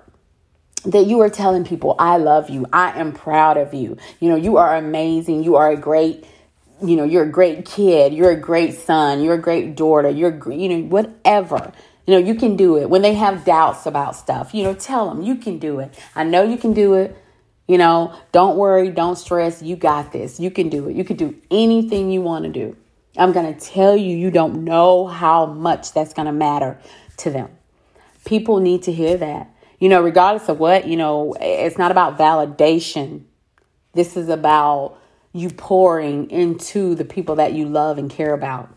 that 0.85 1.05
you 1.05 1.21
are 1.21 1.29
telling 1.29 1.63
people 1.63 1.95
i 1.99 2.17
love 2.17 2.49
you. 2.49 2.65
I 2.73 2.99
am 2.99 3.13
proud 3.13 3.57
of 3.57 3.73
you. 3.73 3.97
You 4.19 4.29
know 4.29 4.35
you 4.35 4.57
are 4.57 4.75
amazing. 4.75 5.43
You 5.43 5.55
are 5.55 5.71
a 5.71 5.77
great 5.77 6.25
you 6.83 6.95
know 6.95 7.03
you're 7.03 7.23
a 7.23 7.31
great 7.31 7.65
kid. 7.65 8.13
You're 8.13 8.31
a 8.31 8.39
great 8.39 8.75
son. 8.75 9.23
You're 9.23 9.35
a 9.35 9.41
great 9.41 9.75
daughter. 9.75 10.09
You're 10.09 10.51
you 10.51 10.69
know 10.69 10.87
whatever 10.87 11.71
you 12.05 12.13
know, 12.13 12.17
you 12.17 12.35
can 12.35 12.55
do 12.55 12.77
it. 12.77 12.89
When 12.89 13.01
they 13.01 13.13
have 13.13 13.45
doubts 13.45 13.85
about 13.85 14.15
stuff, 14.15 14.53
you 14.53 14.63
know, 14.63 14.73
tell 14.73 15.09
them 15.09 15.21
you 15.21 15.35
can 15.35 15.57
do 15.57 15.79
it. 15.79 15.97
I 16.15 16.23
know 16.23 16.43
you 16.43 16.57
can 16.57 16.73
do 16.73 16.95
it. 16.95 17.17
You 17.67 17.77
know, 17.77 18.13
don't 18.33 18.57
worry, 18.57 18.89
don't 18.89 19.17
stress. 19.17 19.61
You 19.61 19.77
got 19.77 20.11
this. 20.11 20.37
You 20.39 20.51
can 20.51 20.67
do 20.67 20.89
it. 20.89 20.95
You 20.97 21.05
can 21.05 21.15
do 21.15 21.35
anything 21.49 22.11
you 22.11 22.21
want 22.21 22.43
to 22.43 22.51
do. 22.51 22.75
I'm 23.17 23.31
going 23.31 23.53
to 23.53 23.59
tell 23.59 23.95
you, 23.95 24.17
you 24.17 24.31
don't 24.31 24.65
know 24.65 25.07
how 25.07 25.45
much 25.45 25.93
that's 25.93 26.13
going 26.13 26.25
to 26.25 26.33
matter 26.33 26.79
to 27.17 27.29
them. 27.29 27.49
People 28.25 28.59
need 28.59 28.83
to 28.83 28.91
hear 28.91 29.15
that. 29.17 29.49
You 29.79 29.87
know, 29.87 30.01
regardless 30.01 30.49
of 30.49 30.59
what, 30.59 30.87
you 30.87 30.97
know, 30.97 31.35
it's 31.39 31.77
not 31.77 31.91
about 31.91 32.17
validation. 32.17 33.23
This 33.93 34.17
is 34.17 34.29
about 34.29 34.97
you 35.31 35.49
pouring 35.49 36.29
into 36.31 36.95
the 36.95 37.05
people 37.05 37.35
that 37.35 37.53
you 37.53 37.65
love 37.67 37.97
and 37.97 38.09
care 38.09 38.33
about. 38.33 38.69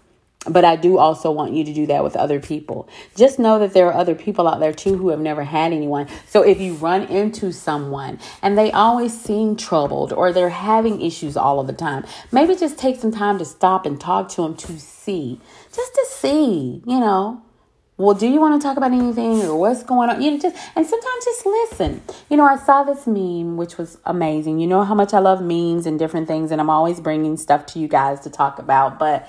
But 0.48 0.64
I 0.64 0.76
do 0.76 0.98
also 0.98 1.30
want 1.30 1.52
you 1.52 1.64
to 1.64 1.72
do 1.72 1.86
that 1.86 2.04
with 2.04 2.16
other 2.16 2.40
people. 2.40 2.88
Just 3.16 3.38
know 3.38 3.58
that 3.58 3.72
there 3.72 3.86
are 3.88 3.94
other 3.94 4.14
people 4.14 4.46
out 4.46 4.60
there 4.60 4.72
too 4.72 4.96
who 4.96 5.08
have 5.08 5.20
never 5.20 5.44
had 5.44 5.72
anyone. 5.72 6.08
So 6.26 6.42
if 6.42 6.60
you 6.60 6.74
run 6.74 7.02
into 7.04 7.52
someone 7.52 8.18
and 8.42 8.56
they 8.56 8.70
always 8.72 9.18
seem 9.18 9.56
troubled 9.56 10.12
or 10.12 10.32
they're 10.32 10.48
having 10.50 11.00
issues 11.00 11.36
all 11.36 11.60
of 11.60 11.66
the 11.66 11.72
time, 11.72 12.04
maybe 12.30 12.54
just 12.54 12.78
take 12.78 13.00
some 13.00 13.12
time 13.12 13.38
to 13.38 13.44
stop 13.44 13.86
and 13.86 14.00
talk 14.00 14.28
to 14.30 14.42
them 14.42 14.56
to 14.56 14.78
see, 14.78 15.40
just 15.74 15.94
to 15.94 16.06
see, 16.08 16.82
you 16.86 17.00
know. 17.00 17.42
Well, 17.98 18.14
do 18.14 18.28
you 18.28 18.40
want 18.40 18.60
to 18.60 18.66
talk 18.66 18.76
about 18.76 18.92
anything 18.92 19.40
or 19.40 19.58
what's 19.58 19.82
going 19.82 20.10
on? 20.10 20.20
You 20.20 20.32
know, 20.32 20.38
just 20.38 20.54
and 20.76 20.86
sometimes 20.86 21.24
just 21.24 21.46
listen. 21.46 22.02
You 22.28 22.36
know, 22.36 22.44
I 22.44 22.58
saw 22.58 22.84
this 22.84 23.06
meme 23.06 23.56
which 23.56 23.78
was 23.78 23.96
amazing. 24.04 24.58
You 24.58 24.66
know 24.66 24.84
how 24.84 24.94
much 24.94 25.14
I 25.14 25.18
love 25.18 25.40
memes 25.40 25.86
and 25.86 25.98
different 25.98 26.28
things, 26.28 26.50
and 26.50 26.60
I'm 26.60 26.68
always 26.68 27.00
bringing 27.00 27.38
stuff 27.38 27.64
to 27.66 27.78
you 27.78 27.88
guys 27.88 28.20
to 28.20 28.30
talk 28.30 28.58
about. 28.58 28.98
But 28.98 29.26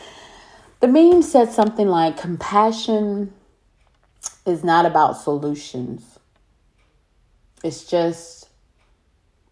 the 0.80 0.88
meme 0.88 1.22
said 1.22 1.52
something 1.52 1.88
like 1.88 2.18
compassion 2.18 3.34
is 4.46 4.64
not 4.64 4.86
about 4.86 5.18
solutions. 5.18 6.20
It's 7.64 7.84
just 7.84 8.50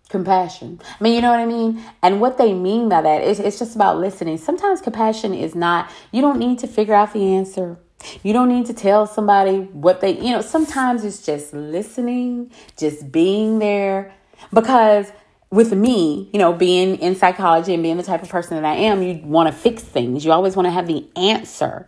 compassion. 0.09 0.79
I 0.83 1.03
mean, 1.03 1.15
you 1.15 1.21
know 1.21 1.31
what 1.31 1.39
I 1.39 1.45
mean? 1.45 1.83
And 2.01 2.21
what 2.21 2.37
they 2.37 2.53
mean 2.53 2.89
by 2.89 3.01
that 3.01 3.23
is 3.23 3.39
it's 3.39 3.59
just 3.59 3.75
about 3.75 3.99
listening. 3.99 4.37
Sometimes 4.37 4.81
compassion 4.81 5.33
is 5.33 5.55
not, 5.55 5.89
you 6.11 6.21
don't 6.21 6.39
need 6.39 6.59
to 6.59 6.67
figure 6.67 6.93
out 6.93 7.13
the 7.13 7.35
answer. 7.35 7.77
You 8.23 8.33
don't 8.33 8.49
need 8.49 8.67
to 8.67 8.73
tell 8.73 9.07
somebody 9.07 9.57
what 9.57 10.01
they, 10.01 10.17
you 10.19 10.31
know, 10.31 10.41
sometimes 10.41 11.03
it's 11.03 11.25
just 11.25 11.53
listening, 11.53 12.51
just 12.77 13.11
being 13.11 13.59
there. 13.59 14.13
Because 14.53 15.11
with 15.55 15.71
me, 15.73 16.29
you 16.33 16.39
know, 16.39 16.51
being 16.51 16.97
in 16.97 17.15
psychology 17.15 17.73
and 17.73 17.81
being 17.81 17.97
the 17.97 18.03
type 18.03 18.21
of 18.21 18.29
person 18.29 18.61
that 18.61 18.65
I 18.65 18.75
am, 18.75 19.01
you 19.01 19.21
want 19.23 19.47
to 19.47 19.53
fix 19.53 19.81
things. 19.81 20.25
You 20.25 20.33
always 20.33 20.55
want 20.55 20.65
to 20.65 20.71
have 20.71 20.85
the 20.85 21.07
answer. 21.15 21.87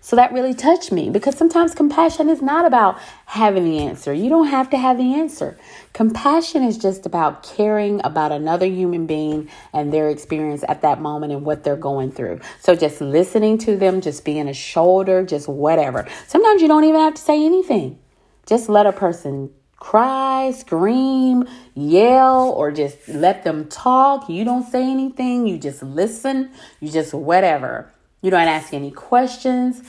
So 0.00 0.16
that 0.16 0.32
really 0.32 0.52
touched 0.52 0.92
me 0.92 1.08
because 1.08 1.34
sometimes 1.34 1.74
compassion 1.74 2.28
is 2.28 2.42
not 2.42 2.66
about 2.66 2.98
having 3.24 3.64
the 3.64 3.78
answer. 3.78 4.12
You 4.12 4.28
don't 4.28 4.48
have 4.48 4.68
to 4.70 4.76
have 4.76 4.98
the 4.98 5.14
answer. 5.14 5.56
Compassion 5.94 6.62
is 6.62 6.76
just 6.76 7.06
about 7.06 7.42
caring 7.42 8.02
about 8.04 8.30
another 8.30 8.66
human 8.66 9.06
being 9.06 9.48
and 9.72 9.94
their 9.94 10.10
experience 10.10 10.62
at 10.68 10.82
that 10.82 11.00
moment 11.00 11.32
and 11.32 11.46
what 11.46 11.64
they're 11.64 11.76
going 11.76 12.10
through. 12.10 12.40
So 12.60 12.74
just 12.74 13.00
listening 13.00 13.56
to 13.58 13.76
them, 13.76 14.02
just 14.02 14.26
being 14.26 14.46
a 14.46 14.52
shoulder, 14.52 15.24
just 15.24 15.48
whatever. 15.48 16.06
Sometimes 16.26 16.60
you 16.60 16.68
don't 16.68 16.84
even 16.84 17.00
have 17.00 17.14
to 17.14 17.22
say 17.22 17.42
anything. 17.42 17.98
Just 18.44 18.68
let 18.68 18.84
a 18.84 18.92
person 18.92 19.50
cry, 19.76 20.50
scream, 20.50 21.48
yell, 21.74 22.50
or 22.50 22.72
just 22.72 23.08
let 23.08 23.44
them 23.44 23.68
talk. 23.68 24.28
You 24.28 24.44
don't 24.44 24.68
say 24.70 24.82
anything. 24.82 25.46
You 25.46 25.58
just 25.58 25.82
listen. 25.82 26.50
You 26.80 26.90
just 26.90 27.14
whatever. 27.14 27.92
You 28.22 28.30
don't 28.30 28.48
ask 28.48 28.72
any 28.72 28.90
questions. 28.90 29.82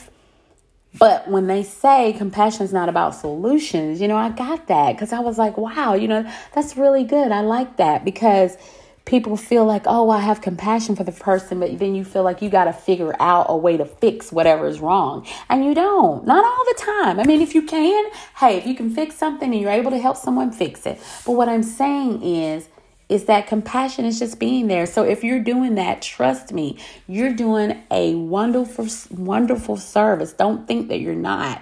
But 0.98 1.28
when 1.30 1.48
they 1.48 1.64
say 1.64 2.14
compassion 2.14 2.64
is 2.64 2.72
not 2.72 2.88
about 2.88 3.16
solutions, 3.16 4.00
you 4.00 4.08
know, 4.08 4.16
I 4.16 4.30
got 4.30 4.68
that 4.68 4.94
because 4.94 5.12
I 5.12 5.20
was 5.20 5.38
like, 5.38 5.58
wow, 5.58 5.94
you 5.94 6.08
know, 6.08 6.30
that's 6.54 6.78
really 6.78 7.04
good. 7.04 7.32
I 7.32 7.42
like 7.42 7.78
that 7.78 8.06
because 8.06 8.58
people 9.06 9.38
feel 9.38 9.66
like, 9.66 9.84
oh, 9.86 10.10
I 10.10 10.20
have 10.20 10.42
compassion 10.42 10.96
for 10.96 11.04
the 11.04 11.12
person, 11.12 11.60
but 11.60 11.78
then 11.78 11.94
you 11.94 12.04
feel 12.04 12.24
like 12.24 12.42
you 12.42 12.50
got 12.50 12.66
to 12.66 12.74
figure 12.74 13.16
out 13.20 13.46
a 13.50 13.56
way 13.56 13.78
to 13.78 13.86
fix 13.86 14.32
whatever 14.32 14.68
is 14.68 14.80
wrong. 14.80 15.26
And 15.48 15.64
you 15.64 15.76
don't, 15.76 16.26
not 16.26 16.44
all 16.44 16.66
the 16.66 16.82
time. 16.82 17.20
I 17.20 17.24
mean, 17.24 17.42
if 17.42 17.54
you 17.54 17.62
can, 17.62 18.12
hey, 18.38 18.58
if 18.58 18.66
you 18.66 18.74
can 18.76 18.90
fix 18.90 19.16
something 19.16 19.52
and 19.52 19.62
you're 19.62 19.72
able 19.72 19.92
to 19.92 20.00
help 20.00 20.18
someone 20.18 20.52
fix 20.52 20.86
it. 20.86 21.00
But 21.26 21.34
what 21.34 21.48
I'm 21.48 21.64
saying 21.64 22.24
is, 22.24 22.68
is 23.08 23.26
that 23.26 23.46
compassion 23.46 24.04
is 24.06 24.18
just 24.18 24.40
being 24.40 24.66
there. 24.66 24.88
So 24.88 25.04
if 25.04 25.24
you're 25.24 25.40
doing 25.40 25.76
that, 25.76 26.02
trust 26.02 26.52
me, 26.52 26.80
you're 27.08 27.34
doing 27.34 27.84
a 27.92 28.16
wonderful, 28.16 28.88
wonderful 29.12 29.78
service. 29.78 30.34
Don't 30.34 30.68
think 30.68 30.90
that 30.90 31.00
you're 31.00 31.14
not 31.14 31.62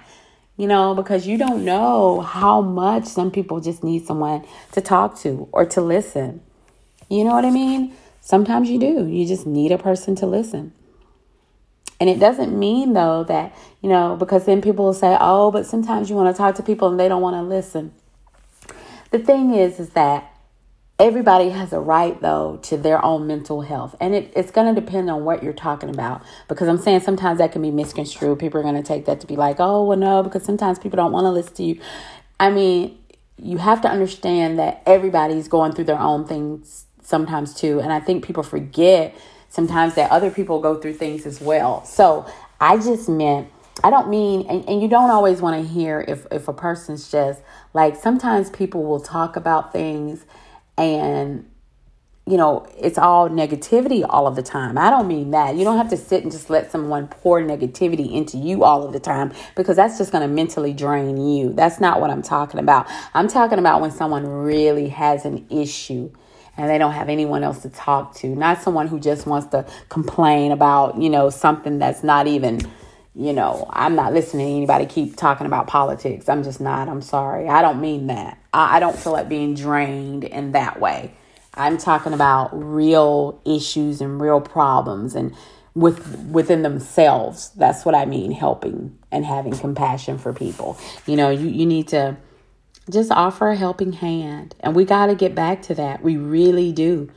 you 0.56 0.68
know, 0.68 0.94
because 0.94 1.26
you 1.26 1.36
don't 1.36 1.64
know 1.64 2.20
how 2.20 2.60
much 2.60 3.06
some 3.06 3.30
people 3.30 3.60
just 3.60 3.82
need 3.82 4.06
someone 4.06 4.44
to 4.70 4.80
talk 4.80 5.18
to 5.18 5.48
or 5.50 5.66
to 5.66 5.80
listen. 5.80 6.40
You 7.08 7.24
know 7.24 7.32
what 7.32 7.44
I 7.44 7.50
mean? 7.50 7.94
Sometimes 8.20 8.70
you 8.70 8.78
do. 8.78 9.06
You 9.06 9.26
just 9.26 9.46
need 9.46 9.72
a 9.72 9.78
person 9.78 10.14
to 10.16 10.26
listen. 10.26 10.72
And 12.00 12.10
it 12.10 12.18
doesn't 12.18 12.58
mean, 12.58 12.92
though, 12.92 13.24
that, 13.24 13.54
you 13.80 13.88
know, 13.88 14.16
because 14.16 14.46
then 14.46 14.60
people 14.60 14.86
will 14.86 14.94
say, 14.94 15.16
oh, 15.20 15.50
but 15.50 15.66
sometimes 15.66 16.10
you 16.10 16.16
want 16.16 16.34
to 16.34 16.36
talk 16.36 16.54
to 16.56 16.62
people 16.62 16.88
and 16.88 16.98
they 16.98 17.08
don't 17.08 17.22
want 17.22 17.36
to 17.36 17.42
listen. 17.42 17.92
The 19.10 19.18
thing 19.18 19.54
is, 19.54 19.78
is 19.78 19.90
that 19.90 20.32
everybody 20.98 21.50
has 21.50 21.72
a 21.72 21.78
right, 21.78 22.20
though, 22.20 22.58
to 22.62 22.76
their 22.76 23.04
own 23.04 23.26
mental 23.26 23.62
health. 23.62 23.94
And 24.00 24.14
it, 24.14 24.32
it's 24.34 24.50
going 24.50 24.74
to 24.74 24.80
depend 24.80 25.08
on 25.08 25.24
what 25.24 25.42
you're 25.42 25.52
talking 25.52 25.88
about. 25.88 26.22
Because 26.48 26.66
I'm 26.66 26.78
saying 26.78 27.00
sometimes 27.00 27.38
that 27.38 27.52
can 27.52 27.62
be 27.62 27.70
misconstrued. 27.70 28.38
People 28.38 28.60
are 28.60 28.64
going 28.64 28.74
to 28.74 28.82
take 28.82 29.04
that 29.06 29.20
to 29.20 29.26
be 29.26 29.36
like, 29.36 29.56
oh, 29.58 29.84
well, 29.84 29.98
no, 29.98 30.22
because 30.22 30.44
sometimes 30.44 30.78
people 30.78 30.96
don't 30.96 31.12
want 31.12 31.24
to 31.24 31.30
listen 31.30 31.54
to 31.54 31.62
you. 31.62 31.80
I 32.40 32.50
mean, 32.50 32.98
you 33.38 33.58
have 33.58 33.80
to 33.82 33.88
understand 33.88 34.58
that 34.58 34.82
everybody's 34.86 35.46
going 35.46 35.72
through 35.72 35.84
their 35.84 36.00
own 36.00 36.26
things 36.26 36.86
sometimes 37.04 37.54
too. 37.54 37.80
And 37.80 37.92
I 37.92 38.00
think 38.00 38.24
people 38.24 38.42
forget 38.42 39.14
sometimes 39.48 39.94
that 39.94 40.10
other 40.10 40.30
people 40.30 40.60
go 40.60 40.80
through 40.80 40.94
things 40.94 41.26
as 41.26 41.40
well. 41.40 41.84
So 41.84 42.26
I 42.60 42.76
just 42.76 43.08
meant, 43.08 43.48
I 43.84 43.90
don't 43.90 44.08
mean, 44.08 44.46
and, 44.48 44.68
and 44.68 44.82
you 44.82 44.88
don't 44.88 45.10
always 45.10 45.40
want 45.40 45.62
to 45.62 45.68
hear 45.68 46.04
if, 46.08 46.26
if 46.32 46.48
a 46.48 46.52
person's 46.52 47.10
just 47.10 47.40
like, 47.72 47.94
sometimes 47.94 48.50
people 48.50 48.82
will 48.82 49.00
talk 49.00 49.36
about 49.36 49.72
things 49.72 50.24
and 50.76 51.48
you 52.26 52.38
know, 52.38 52.66
it's 52.78 52.96
all 52.96 53.28
negativity 53.28 54.02
all 54.08 54.26
of 54.26 54.34
the 54.34 54.42
time. 54.42 54.78
I 54.78 54.88
don't 54.88 55.06
mean 55.06 55.32
that. 55.32 55.56
You 55.56 55.64
don't 55.64 55.76
have 55.76 55.90
to 55.90 55.96
sit 55.96 56.22
and 56.22 56.32
just 56.32 56.48
let 56.48 56.72
someone 56.72 57.06
pour 57.06 57.42
negativity 57.42 58.10
into 58.12 58.38
you 58.38 58.64
all 58.64 58.82
of 58.82 58.94
the 58.94 59.00
time 59.00 59.32
because 59.54 59.76
that's 59.76 59.98
just 59.98 60.10
going 60.10 60.26
to 60.26 60.34
mentally 60.34 60.72
drain 60.72 61.18
you. 61.18 61.52
That's 61.52 61.80
not 61.80 62.00
what 62.00 62.08
I'm 62.08 62.22
talking 62.22 62.60
about. 62.60 62.86
I'm 63.12 63.28
talking 63.28 63.58
about 63.58 63.82
when 63.82 63.90
someone 63.90 64.26
really 64.26 64.88
has 64.88 65.26
an 65.26 65.46
issue 65.50 66.10
and 66.56 66.70
they 66.70 66.78
don't 66.78 66.92
have 66.92 67.08
anyone 67.08 67.42
else 67.42 67.62
to 67.62 67.70
talk 67.70 68.14
to, 68.16 68.28
not 68.28 68.62
someone 68.62 68.86
who 68.88 69.00
just 69.00 69.26
wants 69.26 69.48
to 69.48 69.66
complain 69.88 70.52
about, 70.52 71.00
you 71.00 71.10
know, 71.10 71.30
something 71.30 71.78
that's 71.78 72.02
not 72.02 72.26
even 72.26 72.60
you 73.16 73.32
know, 73.32 73.68
I'm 73.70 73.94
not 73.94 74.12
listening 74.12 74.46
to 74.46 74.52
anybody 74.56 74.86
keep 74.86 75.16
talking 75.16 75.46
about 75.46 75.68
politics. 75.68 76.28
I'm 76.28 76.42
just 76.42 76.60
not. 76.60 76.88
I'm 76.88 77.00
sorry. 77.00 77.48
I 77.48 77.62
don't 77.62 77.80
mean 77.80 78.08
that. 78.08 78.38
I, 78.52 78.76
I 78.76 78.80
don't 78.80 78.98
feel 78.98 79.12
like 79.12 79.28
being 79.28 79.54
drained 79.54 80.24
in 80.24 80.52
that 80.52 80.80
way. 80.80 81.14
I'm 81.54 81.78
talking 81.78 82.12
about 82.12 82.50
real 82.52 83.40
issues 83.46 84.00
and 84.00 84.20
real 84.20 84.40
problems 84.40 85.14
and 85.14 85.32
with 85.74 86.18
within 86.30 86.62
themselves. 86.62 87.50
That's 87.50 87.84
what 87.84 87.94
I 87.94 88.04
mean, 88.04 88.32
helping 88.32 88.98
and 89.12 89.24
having 89.24 89.56
compassion 89.56 90.18
for 90.18 90.32
people. 90.32 90.76
You 91.06 91.14
know, 91.14 91.30
you, 91.30 91.48
you 91.48 91.66
need 91.66 91.88
to 91.88 92.16
just 92.90 93.10
offer 93.10 93.50
a 93.50 93.56
helping 93.56 93.92
hand. 93.92 94.54
And 94.60 94.74
we 94.74 94.84
got 94.84 95.06
to 95.06 95.14
get 95.14 95.34
back 95.34 95.62
to 95.62 95.74
that. 95.74 96.02
We 96.02 96.16
really 96.16 96.72
do. 96.72 97.10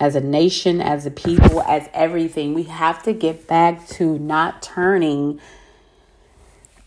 As 0.00 0.14
a 0.14 0.20
nation, 0.20 0.80
as 0.80 1.06
a 1.06 1.10
people, 1.10 1.60
as 1.62 1.88
everything, 1.92 2.54
we 2.54 2.64
have 2.64 3.02
to 3.02 3.12
get 3.12 3.48
back 3.48 3.86
to 3.88 4.16
not 4.18 4.62
turning 4.62 5.40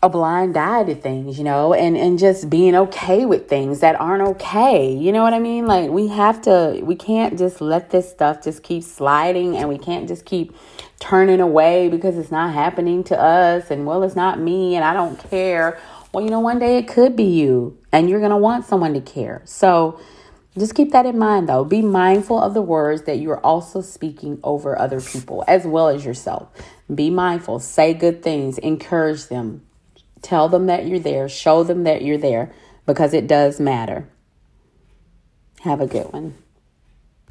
a 0.02 0.08
blind 0.08 0.56
eye 0.56 0.82
to 0.82 0.94
things, 0.94 1.38
you 1.38 1.44
know, 1.44 1.74
and, 1.74 1.96
and 1.96 2.18
just 2.18 2.50
being 2.50 2.74
okay 2.74 3.24
with 3.24 3.48
things 3.48 3.80
that 3.80 4.00
aren't 4.00 4.26
okay. 4.26 4.92
You 4.92 5.12
know 5.12 5.22
what 5.22 5.34
I 5.34 5.38
mean? 5.38 5.66
Like 5.66 5.90
we 5.90 6.08
have 6.08 6.42
to, 6.42 6.80
we 6.82 6.96
can't 6.96 7.38
just 7.38 7.60
let 7.60 7.90
this 7.90 8.10
stuff 8.10 8.42
just 8.42 8.62
keep 8.64 8.82
sliding 8.82 9.56
and 9.56 9.68
we 9.68 9.78
can't 9.78 10.08
just 10.08 10.24
keep 10.24 10.56
turning 10.98 11.40
away 11.40 11.88
because 11.88 12.16
it's 12.16 12.32
not 12.32 12.52
happening 12.52 13.04
to 13.04 13.20
us 13.20 13.70
and 13.70 13.86
well, 13.86 14.02
it's 14.02 14.16
not 14.16 14.40
me 14.40 14.74
and 14.74 14.84
I 14.84 14.92
don't 14.92 15.18
care. 15.30 15.78
Well, 16.12 16.24
you 16.24 16.30
know, 16.30 16.40
one 16.40 16.58
day 16.58 16.78
it 16.78 16.88
could 16.88 17.14
be 17.14 17.24
you 17.24 17.78
and 17.92 18.08
you're 18.08 18.20
going 18.20 18.30
to 18.30 18.36
want 18.36 18.64
someone 18.64 18.94
to 18.94 19.00
care. 19.00 19.42
So 19.44 20.00
just 20.58 20.74
keep 20.74 20.92
that 20.92 21.06
in 21.06 21.18
mind 21.18 21.48
though. 21.48 21.64
Be 21.64 21.82
mindful 21.82 22.40
of 22.40 22.54
the 22.54 22.62
words 22.62 23.02
that 23.02 23.18
you're 23.18 23.40
also 23.40 23.80
speaking 23.80 24.40
over 24.42 24.78
other 24.78 25.00
people 25.00 25.44
as 25.46 25.64
well 25.64 25.88
as 25.88 26.04
yourself. 26.04 26.48
Be 26.92 27.10
mindful, 27.10 27.60
say 27.60 27.94
good 27.94 28.22
things, 28.22 28.58
encourage 28.58 29.28
them, 29.28 29.62
Tell 30.22 30.48
them 30.48 30.66
that 30.66 30.86
you're 30.86 31.00
there. 31.00 31.28
Show 31.28 31.64
them 31.64 31.82
that 31.82 32.02
you're 32.02 32.16
there 32.16 32.52
because 32.86 33.12
it 33.12 33.26
does 33.26 33.60
matter. 33.60 34.08
Have 35.60 35.80
a 35.80 35.86
good 35.86 36.12
one. 36.12 36.34